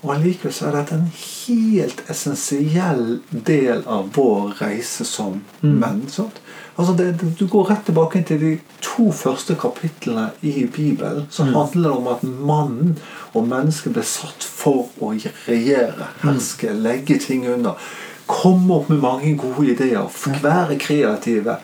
Og 0.03 0.11
allikevel 0.13 0.53
så 0.53 0.67
er 0.67 0.75
dette 0.77 0.97
en 0.97 1.07
helt 1.09 2.03
essensiell 2.11 3.05
del 3.31 3.81
av 3.89 4.11
vår 4.13 4.59
reise 4.59 5.05
som 5.07 5.39
menn. 5.61 6.03
Sant? 6.13 6.37
Altså 6.77 6.93
det, 6.93 7.07
det, 7.17 7.31
du 7.39 7.47
går 7.49 7.71
rett 7.71 7.87
tilbake 7.87 8.21
til 8.29 8.41
de 8.41 8.51
to 8.85 9.07
første 9.11 9.55
kapitlene 9.57 10.27
i 10.45 10.67
Bibelen. 10.69 11.25
Så 11.33 11.47
handler 11.49 11.97
om 11.97 12.11
at 12.11 12.21
mannen 12.23 12.93
og 13.33 13.47
mennesket 13.49 13.95
ble 13.95 14.03
satt 14.05 14.45
for 14.45 14.91
å 15.01 15.15
regjere, 15.47 16.11
herske, 16.21 16.75
legge 16.77 17.17
ting 17.23 17.47
under. 17.49 17.81
Komme 18.29 18.77
opp 18.77 18.91
med 18.93 19.01
mange 19.01 19.33
gode 19.39 19.71
ideer, 19.73 20.05
være 20.43 20.77
kreative. 20.83 21.57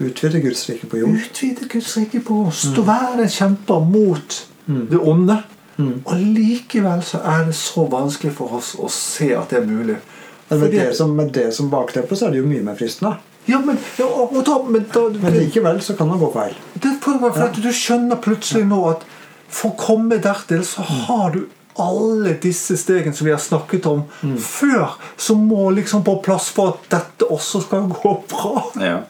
Utvide 0.00 0.40
Guds 0.42 0.64
rike 0.66 0.90
på 0.90 1.04
jord. 1.04 1.22
Utvide 1.22 1.70
Guds 1.70 1.94
rike 2.00 2.22
på 2.24 2.42
oss. 2.48 2.64
Stå 2.72 2.82
være 2.88 3.28
en 3.28 3.34
kjemper 3.38 3.86
mot 3.86 4.38
det 4.66 4.98
onde. 4.98 5.38
Og 6.04 6.14
likevel 6.36 7.02
så 7.06 7.22
er 7.24 7.44
det 7.48 7.56
så 7.58 7.86
vanskelig 7.90 8.32
for 8.36 8.58
oss 8.60 8.74
å 8.78 8.90
se 8.92 9.32
at 9.36 9.52
det 9.52 9.62
er 9.62 9.66
mulig. 9.68 9.98
Men 10.48 10.60
med 10.60 10.68
Fordi- 10.68 10.78
det 10.78 10.96
som, 10.96 11.16
med 11.16 11.32
det 11.32 11.54
som 11.54 11.70
bakteppe 11.70 12.16
så 12.16 12.26
er 12.26 12.30
det 12.30 12.42
jo 12.42 12.48
mye 12.50 12.62
mer 12.66 12.78
fristende. 12.78 13.16
Ja, 13.46 13.58
men, 13.64 13.78
ja, 13.98 14.04
og, 14.04 14.34
og 14.36 14.44
da, 14.44 14.62
men 14.68 14.84
da 14.92 15.08
Men 15.08 15.32
likevel 15.38 15.80
så 15.82 15.96
kan 15.96 16.08
man 16.08 16.18
gå 16.20 16.32
feil. 16.32 16.54
det, 16.74 16.98
for, 17.02 17.18
for 17.18 17.46
at 17.46 17.56
Du 17.56 17.70
skjønner 17.72 18.20
plutselig 18.20 18.66
nå 18.68 18.80
at 18.90 19.06
for 19.50 19.72
å 19.72 19.78
komme 19.80 20.20
dertil, 20.22 20.62
så 20.66 20.82
har 20.82 21.32
du 21.34 21.46
alle 21.80 22.36
disse 22.42 22.76
stegene 22.78 23.14
som 23.16 23.26
vi 23.26 23.32
har 23.32 23.40
snakket 23.40 23.86
om 23.86 24.04
før, 24.38 24.94
som 25.16 25.42
må 25.46 25.70
liksom 25.74 26.04
på 26.06 26.16
plass 26.22 26.50
for 26.54 26.74
at 26.74 26.90
dette 26.92 27.26
også 27.30 27.62
skal 27.64 27.88
gå 27.90 28.12
bra. 28.30 28.64
Ja. 28.78 29.00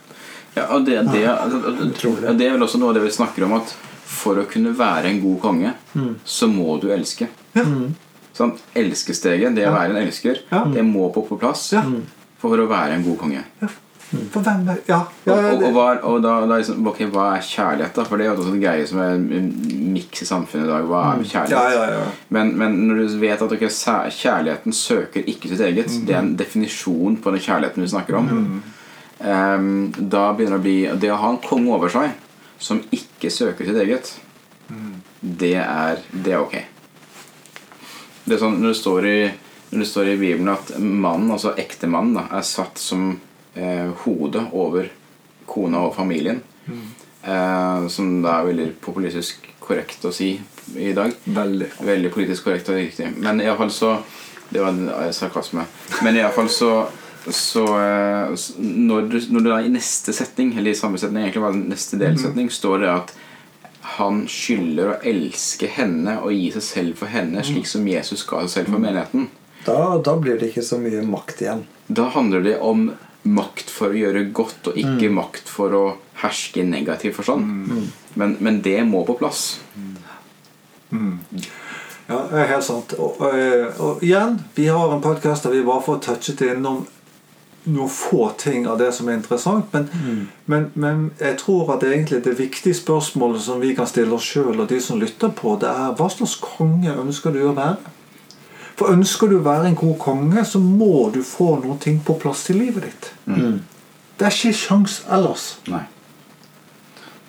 ja 0.54 0.66
og 0.76 0.86
det, 0.86 1.02
det, 1.10 1.24
det, 1.26 2.36
det 2.38 2.46
er 2.46 2.56
vel 2.56 2.64
også 2.64 2.80
noe 2.80 2.92
av 2.92 3.00
det 3.00 3.04
vi 3.04 3.12
snakker 3.16 3.48
om 3.48 3.58
at 3.58 3.74
for 4.10 4.40
å 4.42 4.46
kunne 4.50 4.72
være 4.76 5.10
en 5.12 5.20
god 5.22 5.40
konge, 5.44 5.74
så 6.26 6.48
må 6.50 6.74
du 6.82 6.88
elske. 6.94 7.28
Ja. 7.56 7.64
Sånn, 8.34 8.54
Elskesteget, 8.78 9.54
det 9.56 9.66
å 9.68 9.74
være 9.74 9.94
en 9.94 10.00
elsker, 10.06 10.42
Ja. 10.50 10.64
det 10.70 10.82
må 10.86 11.10
på, 11.14 11.22
på 11.28 11.38
plass 11.38 11.72
Ja. 11.76 11.82
for 12.40 12.56
å 12.58 12.66
være 12.70 12.96
en 12.96 13.04
god 13.04 13.18
konge. 13.20 13.44
For 14.32 14.42
hvem 14.42 14.64
er 14.68 14.78
Ja. 14.88 15.04
ja, 15.26 15.34
ja 15.34 15.34
og, 15.34 15.44
og, 15.54 15.60
det, 15.60 15.66
og, 15.68 15.74
hva, 15.76 15.84
og 16.02 16.22
da, 16.24 16.32
da 16.46 16.56
liksom, 16.58 16.80
ok, 16.90 17.02
hva 17.14 17.26
er 17.36 17.44
kjærlighet, 17.46 17.92
da? 17.94 18.04
For 18.08 18.18
det 18.18 18.26
er 18.26 18.30
jo 18.32 18.40
også 18.40 18.54
en 18.56 18.62
greie 18.64 18.86
som 18.90 18.98
er 19.04 19.12
en 19.38 19.50
miks 19.94 20.22
i 20.24 20.26
samfunnet 20.26 20.66
i 20.66 20.70
dag. 20.72 20.88
Hva 20.90 21.02
er 21.12 21.22
kjærlighet? 21.22 21.54
ja, 21.54 21.70
ja, 21.76 22.00
ja. 22.00 22.08
Men, 22.34 22.50
men 22.58 22.74
når 22.88 23.04
du 23.04 23.18
vet 23.22 23.44
at 23.46 23.54
okay, 23.54 23.68
kjærligheten 23.68 24.74
søker 24.74 25.28
ikke 25.30 25.52
sitt 25.52 25.62
eget, 25.68 25.94
det 26.06 26.16
er 26.16 26.24
en 26.24 26.34
definisjon 26.40 27.20
på 27.22 27.30
den 27.36 27.44
kjærligheten 27.44 27.86
vi 27.86 27.92
snakker 27.92 28.18
om, 28.18 28.32
ehm, 29.20 29.70
da 30.10 30.32
begynner 30.32 30.58
det 30.58 30.60
å 30.60 30.66
bli 30.66 30.78
Det 31.04 31.12
å 31.14 31.20
ha 31.20 31.30
en 31.30 31.42
konge 31.44 31.70
over 31.76 31.92
seg 31.92 32.10
som 32.60 32.82
ikke 32.94 33.32
søker 33.32 33.66
sitt 33.66 33.80
eget, 33.80 34.12
det, 35.20 35.56
er, 35.56 36.02
det 36.12 36.34
er 36.34 36.44
ok. 36.44 36.56
Det 38.24 38.36
er 38.36 38.42
sånn 38.42 38.60
når 38.60 38.72
det 38.72 38.78
står 38.78 39.08
i, 39.08 39.18
når 39.72 39.82
det 39.82 39.88
står 39.90 40.12
i 40.12 40.18
Bibelen 40.20 40.52
at 40.52 40.72
mannen, 40.78 41.32
altså 41.34 41.54
ektemannen, 41.58 42.28
er 42.30 42.46
satt 42.46 42.78
som 42.78 43.12
eh, 43.56 43.90
hode 44.04 44.44
over 44.52 44.90
kona 45.50 45.82
og 45.88 45.96
familien. 45.96 46.42
Eh, 47.22 47.88
som 47.92 48.20
da 48.22 48.38
er 48.38 48.48
veldig 48.52 48.68
populistisk 48.80 49.50
korrekt 49.60 50.04
å 50.06 50.12
si 50.14 50.32
i 50.78 50.92
dag. 50.96 51.12
Veldig. 51.24 51.72
Veldig 51.84 52.12
politisk 52.14 52.46
korrekt 52.46 52.70
og 52.72 52.78
riktig. 52.78 53.10
Men 53.18 53.42
iallfall 53.42 53.72
så 53.74 53.98
Det 54.50 54.58
var 54.58 54.72
en 54.72 54.88
eh, 54.90 55.12
sarkasme. 55.14 55.62
Men 56.02 56.16
iallfall 56.18 56.48
så 56.50 56.70
så 57.28 57.64
eh, 57.76 58.44
når 58.58 59.08
du, 59.10 59.18
når 59.28 59.44
det 59.44 59.50
da 59.50 59.58
i 59.64 59.72
neste 59.72 60.14
setning, 60.16 60.54
eller 60.56 60.72
i 60.72 60.78
samme 60.78 61.00
setning, 61.00 61.26
egentlig 61.26 61.42
var 61.44 61.56
det 61.56 61.66
neste 61.68 61.98
delsetning, 62.00 62.48
står 62.52 62.84
det 62.84 62.94
at 62.94 63.12
han 63.98 64.22
skylder 64.30 64.92
å 64.92 64.96
elske 65.06 65.68
henne 65.74 66.18
og 66.22 66.32
gi 66.32 66.48
seg 66.54 66.64
selv 66.64 67.00
for 67.00 67.12
henne, 67.12 67.44
slik 67.44 67.68
som 67.68 67.86
Jesus 67.88 68.24
ga 68.28 68.42
seg 68.44 68.52
selv 68.54 68.74
for 68.74 68.82
menigheten. 68.82 69.28
Da, 69.66 69.98
da 70.04 70.16
blir 70.16 70.38
det 70.40 70.50
ikke 70.50 70.64
så 70.64 70.78
mye 70.80 71.02
makt 71.04 71.42
igjen. 71.44 71.64
Da 71.88 72.08
handler 72.14 72.44
det 72.44 72.56
om 72.64 72.90
makt 73.28 73.68
for 73.72 73.92
å 73.92 74.00
gjøre 74.00 74.28
godt, 74.36 74.70
og 74.70 74.78
ikke 74.80 75.10
makt 75.12 75.50
for 75.52 75.76
å 75.76 75.84
herske 76.22 76.62
i 76.62 76.68
negativ 76.68 77.18
forstand. 77.18 77.72
Men, 78.20 78.36
men 78.40 78.60
det 78.64 78.78
må 78.88 79.02
på 79.08 79.18
plass. 79.20 79.58
Ja, 82.10 82.22
er 82.34 82.48
helt 82.50 82.66
sant. 82.66 82.94
Og, 82.98 83.20
og, 83.20 83.82
og 83.84 84.00
igjen, 84.06 84.40
vi 84.56 84.70
har 84.72 84.94
en 84.94 85.04
podkast 85.04 85.46
der 85.46 85.54
vi 85.54 85.66
bare 85.66 85.84
får 85.84 86.00
touchet 86.08 86.42
innom 86.48 86.82
noen 87.68 87.92
få 87.92 88.30
ting 88.40 88.66
av 88.68 88.78
det 88.80 88.90
som 88.96 89.08
er 89.08 89.18
interessant. 89.18 89.72
Men, 89.74 90.28
men, 90.46 90.66
men 90.74 91.02
jeg 91.20 91.36
tror 91.42 91.74
at 91.74 91.84
egentlig 91.84 92.22
det 92.24 92.38
viktige 92.38 92.76
spørsmålet 92.78 93.44
som 93.44 93.60
vi 93.60 93.74
kan 93.76 93.88
stille 93.90 94.16
oss 94.16 94.28
sjøl, 94.28 94.54
og 94.56 94.68
de 94.70 94.80
som 94.80 95.00
lytter 95.00 95.32
på, 95.36 95.56
det 95.60 95.68
er 95.68 95.96
hva 95.98 96.08
slags 96.12 96.38
konge 96.40 96.94
ønsker 96.94 97.36
du 97.36 97.42
å 97.50 97.54
være? 97.58 97.78
For 98.80 98.94
ønsker 98.94 99.28
du 99.28 99.36
å 99.36 99.44
være 99.44 99.68
en 99.68 99.76
god 99.76 99.98
konge, 100.00 100.44
så 100.48 100.60
må 100.62 101.10
du 101.12 101.20
få 101.26 101.58
noen 101.60 101.80
ting 101.82 102.00
på 102.04 102.16
plass 102.22 102.46
til 102.48 102.62
livet 102.62 102.88
ditt. 102.88 103.10
Det 104.16 104.28
er 104.28 104.36
ikke 104.36 104.56
sjans 104.56 105.02
ellers. 105.08 105.50
Nei. 105.68 105.84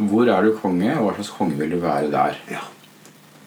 Hvor 0.01 0.29
er 0.31 0.47
du 0.47 0.55
konge, 0.57 0.93
og 0.95 1.09
hva 1.09 1.15
slags 1.17 1.33
konge 1.35 1.59
vil 1.59 1.75
du 1.75 1.81
være 1.83 2.07
der? 2.13 2.39
Ja. 2.49 2.63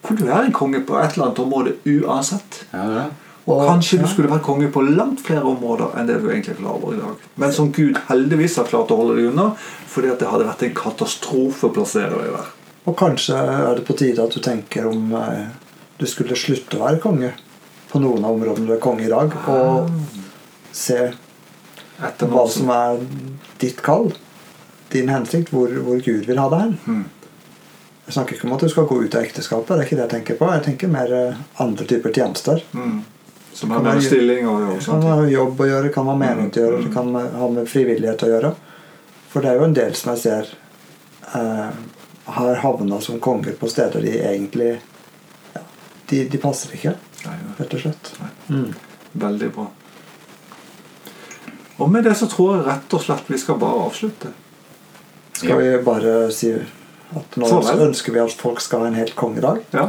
For 0.05 0.21
du 0.21 0.29
er 0.29 0.45
en 0.45 0.53
konge 0.53 0.83
på 0.85 0.99
et 1.01 1.17
eller 1.17 1.31
annet 1.31 1.41
område 1.41 1.79
uansett. 1.89 2.67
Ja, 2.75 2.85
det 2.85 2.99
er 2.99 2.99
det. 3.01 3.24
Og 3.45 3.61
kanskje 3.69 3.99
du 4.01 4.07
skulle 4.09 4.31
vært 4.31 4.45
konge 4.47 4.71
på 4.73 4.83
langt 4.87 5.21
flere 5.25 5.45
områder 5.45 5.99
enn 5.99 6.09
det 6.09 6.17
du 6.23 6.31
egentlig 6.31 6.55
er 6.55 6.61
klar 6.63 6.79
over 6.79 6.95
i 6.95 7.01
dag. 7.01 7.25
Men 7.41 7.53
som 7.53 7.73
Gud 7.77 7.99
heldigvis 8.09 8.57
har 8.61 8.71
klart 8.71 8.93
å 8.95 8.97
holde 9.01 9.19
deg 9.19 9.33
unna, 9.35 9.51
fordi 9.91 10.13
at 10.13 10.23
det 10.23 10.31
hadde 10.31 10.47
vært 10.49 10.65
en 10.65 10.79
katastrofe 10.79 11.69
å 11.69 11.75
plassere 11.75 12.15
deg 12.15 12.33
der. 12.39 12.49
Og 12.89 12.97
kanskje 13.01 13.37
er 13.37 13.77
det 13.77 13.85
på 13.89 13.97
tide 14.01 14.25
at 14.25 14.33
du 14.33 14.41
tenker 14.45 14.89
om 14.89 15.13
eh, 15.19 15.45
du 16.01 16.07
skulle 16.09 16.37
slutte 16.39 16.79
å 16.79 16.87
være 16.87 17.03
konge 17.05 17.35
på 17.93 18.01
noen 18.03 18.25
av 18.25 18.37
områdene 18.39 18.69
du 18.69 18.75
er 18.75 18.83
konge 18.83 19.05
i 19.07 19.13
dag, 19.13 19.37
og 19.53 19.93
se 20.75 21.13
Etter 22.05 22.27
hva 22.27 22.43
som 22.51 22.67
er 22.75 22.97
ditt 23.63 23.79
kall, 23.87 24.09
din 24.91 25.13
hensikt, 25.13 25.53
hvor, 25.55 25.71
hvor 25.87 26.01
Gud 26.03 26.25
vil 26.27 26.41
ha 26.43 26.49
deg 26.51 26.65
hen. 26.65 26.73
Mm. 26.91 27.05
Jeg 28.09 28.17
snakker 28.17 28.35
ikke 28.35 28.49
om 28.49 28.57
at 28.57 28.65
du 28.67 28.73
skal 28.73 28.89
gå 28.91 28.97
ut 29.05 29.15
av 29.15 29.23
ekteskapet, 29.23 29.71
det 29.71 29.77
er 29.77 29.87
ikke 29.87 29.99
det 30.01 30.03
jeg 30.03 30.13
tenker 30.17 30.39
på. 30.41 30.49
Jeg 30.57 30.65
tenker 30.67 30.91
mer 30.91 31.15
eh, 31.15 31.39
andre 31.63 31.87
typer 31.87 32.17
tjenester. 32.19 32.65
mm. 32.75 32.97
Som 33.55 33.71
har 33.71 33.83
med 33.87 34.03
stilling 34.03 34.49
og 34.51 34.63
og 34.75 34.81
kan 34.85 35.03
ha 35.07 35.27
jobb 35.31 35.61
å 35.61 35.67
gjøre, 35.69 35.91
kan 35.95 36.09
ha 36.11 36.15
menighet 36.19 36.57
å 36.59 36.65
gjøre, 36.65 36.81
det 36.83 36.95
kan 36.95 37.13
ha 37.15 37.49
med 37.55 37.69
frivillighet 37.71 38.25
å 38.27 38.31
gjøre. 38.33 38.51
For 39.31 39.45
det 39.45 39.53
er 39.53 39.61
jo 39.61 39.69
en 39.69 39.77
del 39.77 39.95
som 39.99 40.11
jeg 40.13 40.23
ser 40.25 40.51
eh, 41.39 41.77
har 42.35 42.61
havna 42.65 42.99
som 43.01 43.21
konger 43.23 43.55
på 43.61 43.71
steder 43.71 44.03
de 44.03 44.17
egentlig 44.19 44.73
ja, 45.55 45.63
de, 46.11 46.25
de 46.33 46.41
passer 46.43 46.75
ikke, 46.75 46.97
rett 47.59 47.79
og 47.79 47.85
slett. 47.85 48.13
Mm. 48.49 48.73
Veldig 49.13 49.51
bra. 49.55 49.69
Og 51.77 51.91
med 51.91 52.07
det 52.07 52.15
så 52.19 52.27
tror 52.31 52.57
jeg 52.57 52.67
rett 52.69 52.97
og 52.97 53.03
slett 53.03 53.31
vi 53.31 53.39
skal 53.43 53.59
bare 53.63 53.87
avslutte. 53.89 54.31
Skal 55.35 55.63
vi 55.63 55.71
bare 55.87 56.17
si 56.35 56.53
at 56.55 57.39
nå 57.39 57.51
ønsker 57.87 58.15
vi 58.15 58.23
at 58.23 58.35
folk 58.39 58.63
skal 58.63 58.85
ha 58.85 58.91
en 58.91 58.99
helt 58.99 59.15
kongedag? 59.19 59.63
Ja. 59.75 59.89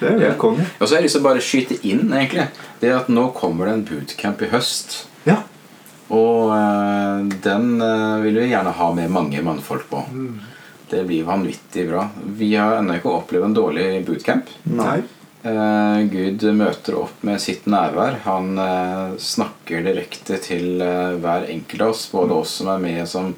Det 0.00 0.12
er 0.16 0.32
jo 0.32 0.36
konge. 0.40 0.66
Og 0.78 0.86
så 0.86 0.94
har 0.94 1.00
jeg 1.00 1.08
lyst 1.08 1.18
til 1.18 1.22
å 1.22 1.28
bare 1.28 1.44
skyte 1.44 1.78
inn 1.86 2.06
egentlig 2.08 2.48
det 2.80 2.92
at 2.96 3.10
nå 3.12 3.28
kommer 3.36 3.68
det 3.68 3.76
en 3.76 3.86
bootcamp 3.90 4.42
i 4.46 4.50
høst. 4.52 4.96
Ja. 5.28 5.42
Og 6.10 6.54
eh, 6.56 7.28
den 7.44 7.76
eh, 7.84 8.16
vil 8.24 8.40
vi 8.40 8.48
gjerne 8.50 8.74
ha 8.74 8.88
med 8.96 9.12
mange 9.14 9.44
mannfolk 9.46 9.86
på. 9.92 10.02
Mm. 10.10 10.40
Det 10.90 11.04
blir 11.06 11.28
vanvittig 11.28 11.86
bra. 11.86 12.08
Vi 12.26 12.54
har 12.56 12.80
ennå 12.80 12.98
ikke 12.98 13.12
opplevd 13.14 13.46
en 13.46 13.56
dårlig 13.60 13.88
bootcamp. 14.08 14.50
Nei. 14.74 14.98
Uh, 15.40 16.02
Gud 16.12 16.42
møter 16.52 16.98
opp 17.00 17.22
med 17.24 17.40
sitt 17.40 17.64
nærvær. 17.70 18.18
Han 18.26 18.58
uh, 18.60 19.14
snakker 19.16 19.86
direkte 19.86 20.36
til 20.42 20.82
uh, 20.82 21.16
hver 21.22 21.46
enkelt 21.48 21.84
av 21.86 21.94
oss, 21.94 22.02
både 22.12 22.36
oss 22.42 22.58
som 22.58 22.68
er 22.74 22.82
med 22.82 23.08
som, 23.08 23.30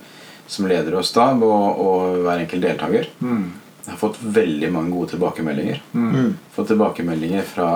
som 0.51 0.67
leder 0.67 0.97
og 0.99 1.07
stab, 1.07 1.45
og, 1.47 1.79
og 1.85 2.25
hver 2.25 2.43
enkelt 2.43 2.65
deltaker. 2.65 3.07
Mm. 3.23 3.45
Jeg 3.83 3.91
har 3.91 3.99
fått 3.99 4.21
veldig 4.23 4.71
mange 4.73 4.95
gode 4.95 5.15
tilbakemeldinger. 5.15 5.83
Mm. 5.93 6.35
Fått 6.55 6.71
tilbakemeldinger 6.71 7.47
fra 7.47 7.69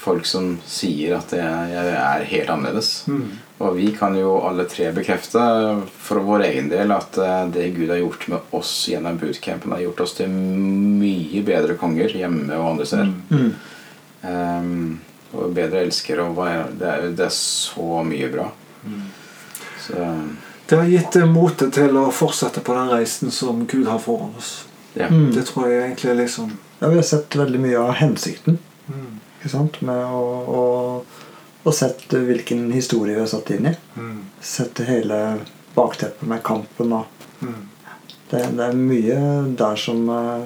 folk 0.00 0.26
som 0.26 0.54
sier 0.68 1.14
at 1.18 1.32
jeg, 1.36 1.70
jeg 1.72 1.94
er 2.00 2.26
helt 2.30 2.52
annerledes. 2.52 2.90
Mm. 3.08 3.24
Og 3.60 3.76
vi 3.76 3.90
kan 3.96 4.16
jo 4.16 4.38
alle 4.48 4.64
tre 4.68 4.88
bekrefte 4.96 5.42
for 6.00 6.24
vår 6.24 6.46
egen 6.48 6.70
del 6.72 6.92
at 6.94 7.18
eh, 7.20 7.42
det 7.52 7.68
Gud 7.76 7.92
har 7.92 8.00
gjort 8.00 8.26
med 8.32 8.54
oss 8.56 8.72
gjennom 8.88 9.18
bootcampen, 9.20 9.74
har 9.76 9.84
gjort 9.84 10.00
oss 10.06 10.16
til 10.16 10.32
mye 10.32 11.44
bedre 11.44 11.76
konger 11.80 12.16
hjemme 12.16 12.56
og 12.56 12.72
andre 12.74 12.88
steder. 12.88 13.12
Mm. 13.30 13.50
Um, 14.20 15.00
og 15.32 15.52
bedre 15.56 15.84
elskere. 15.84 16.24
Og 16.28 16.40
det, 16.80 16.88
er, 16.88 17.10
det 17.16 17.26
er 17.28 17.36
så 17.36 18.04
mye 18.06 18.32
bra. 18.32 18.48
Så 19.80 20.08
Det 20.66 20.78
har 20.78 20.88
gitt 20.88 21.16
motet 21.28 21.74
til 21.74 21.96
å 21.98 22.08
fortsette 22.14 22.62
på 22.64 22.76
den 22.76 22.90
reisen 22.92 23.32
som 23.34 23.64
Gud 23.68 23.88
har 23.90 24.00
foran 24.02 24.36
oss. 24.38 24.60
Ja. 24.94 25.06
Mm. 25.08 25.30
Det 25.34 25.44
tror 25.46 25.68
jeg 25.70 25.82
egentlig 25.84 26.10
er 26.10 26.18
liksom 26.22 26.50
Ja, 26.80 26.88
vi 26.88 26.96
har 26.96 27.02
sett 27.06 27.36
veldig 27.36 27.60
mye 27.60 27.78
av 27.78 27.90
hensikten 28.00 28.58
mm. 28.88 29.08
ikke 29.38 29.48
sant? 29.52 29.80
med 29.86 30.04
å, 30.04 30.22
å, 30.50 30.62
og 31.64 31.74
sett 31.76 32.06
hvilken 32.10 32.70
historie 32.72 33.14
vi 33.14 33.20
har 33.20 33.28
satt 33.30 33.50
inn 33.54 33.66
i. 33.68 33.74
Mm. 33.96 34.22
Sett 34.40 34.80
hele 34.88 35.18
bakteppet 35.76 36.28
med 36.28 36.42
kampen. 36.42 36.92
og 36.92 37.04
Mm. 37.40 37.54
Det, 38.30 38.40
det 38.56 38.64
er 38.66 38.74
mye 38.76 39.18
der 39.56 39.76
som 39.80 40.02
eh, 40.12 40.42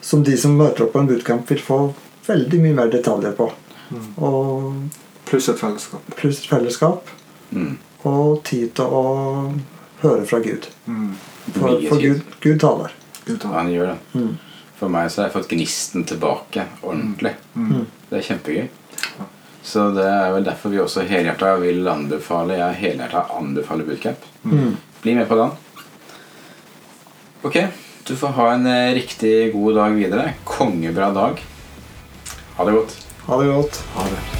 Som 0.00 0.22
de 0.24 0.36
som 0.38 0.52
møter 0.54 0.84
opp 0.84 0.92
på 0.92 1.00
en 1.02 1.08
bootcamp, 1.08 1.48
vil 1.50 1.58
få 1.58 1.78
veldig 2.28 2.60
mye 2.62 2.74
mer 2.76 2.90
detaljer 2.92 3.32
på. 3.34 3.48
Mm. 3.90 4.04
Og 4.22 5.24
Pluss 5.26 5.48
et 5.50 5.58
fellesskap. 5.58 6.02
pluss 6.16 6.44
fellesskap 6.46 7.10
Mm. 7.50 7.76
og 8.04 8.44
tid 8.44 8.72
til 8.74 8.84
å 8.84 9.02
høre 10.02 10.24
fra 10.26 10.38
Gud. 10.42 10.66
Mm. 10.86 11.12
For, 11.52 11.80
for. 11.88 11.98
Gud, 12.02 12.22
Gud 12.42 12.58
taler. 12.60 12.94
Gud. 13.26 13.44
Han 13.52 13.70
gjør 13.72 13.92
det. 13.92 13.98
Mm. 14.14 14.34
For 14.76 14.92
meg 14.92 15.08
så 15.10 15.22
har 15.22 15.30
jeg 15.30 15.36
fått 15.38 15.52
gnisten 15.54 16.04
tilbake 16.08 16.66
ordentlig. 16.82 17.32
Mm. 17.56 17.86
Det 18.10 18.18
er 18.18 18.26
kjempegøy. 18.28 18.66
Så 19.66 19.88
det 19.96 20.04
er 20.06 20.30
vel 20.30 20.46
derfor 20.46 20.70
vi 20.70 20.78
også 20.78 21.02
helhjerta 21.08 21.56
vil 21.58 21.88
anbefale 21.90 22.60
Jeg 22.60 22.78
helhjerta 22.84 23.24
anbefaler 23.34 23.88
bootcamp. 23.88 24.28
Mm. 24.46 24.76
Bli 25.02 25.16
med 25.18 25.26
på 25.26 25.40
den. 25.40 25.50
Ok, 27.46 27.58
du 28.06 28.14
får 28.16 28.38
ha 28.38 28.48
en 28.54 28.70
eh, 28.70 28.94
riktig 28.94 29.34
god 29.56 29.80
dag 29.80 29.98
videre. 29.98 30.32
Kongebra 30.46 31.10
dag. 31.14 31.42
Ha 32.56 32.70
det 32.70 32.78
godt. 32.78 32.98
Ha 33.26 33.42
det 33.42 33.52
godt. 33.52 33.84
Ha 33.98 34.10
det. 34.14 34.35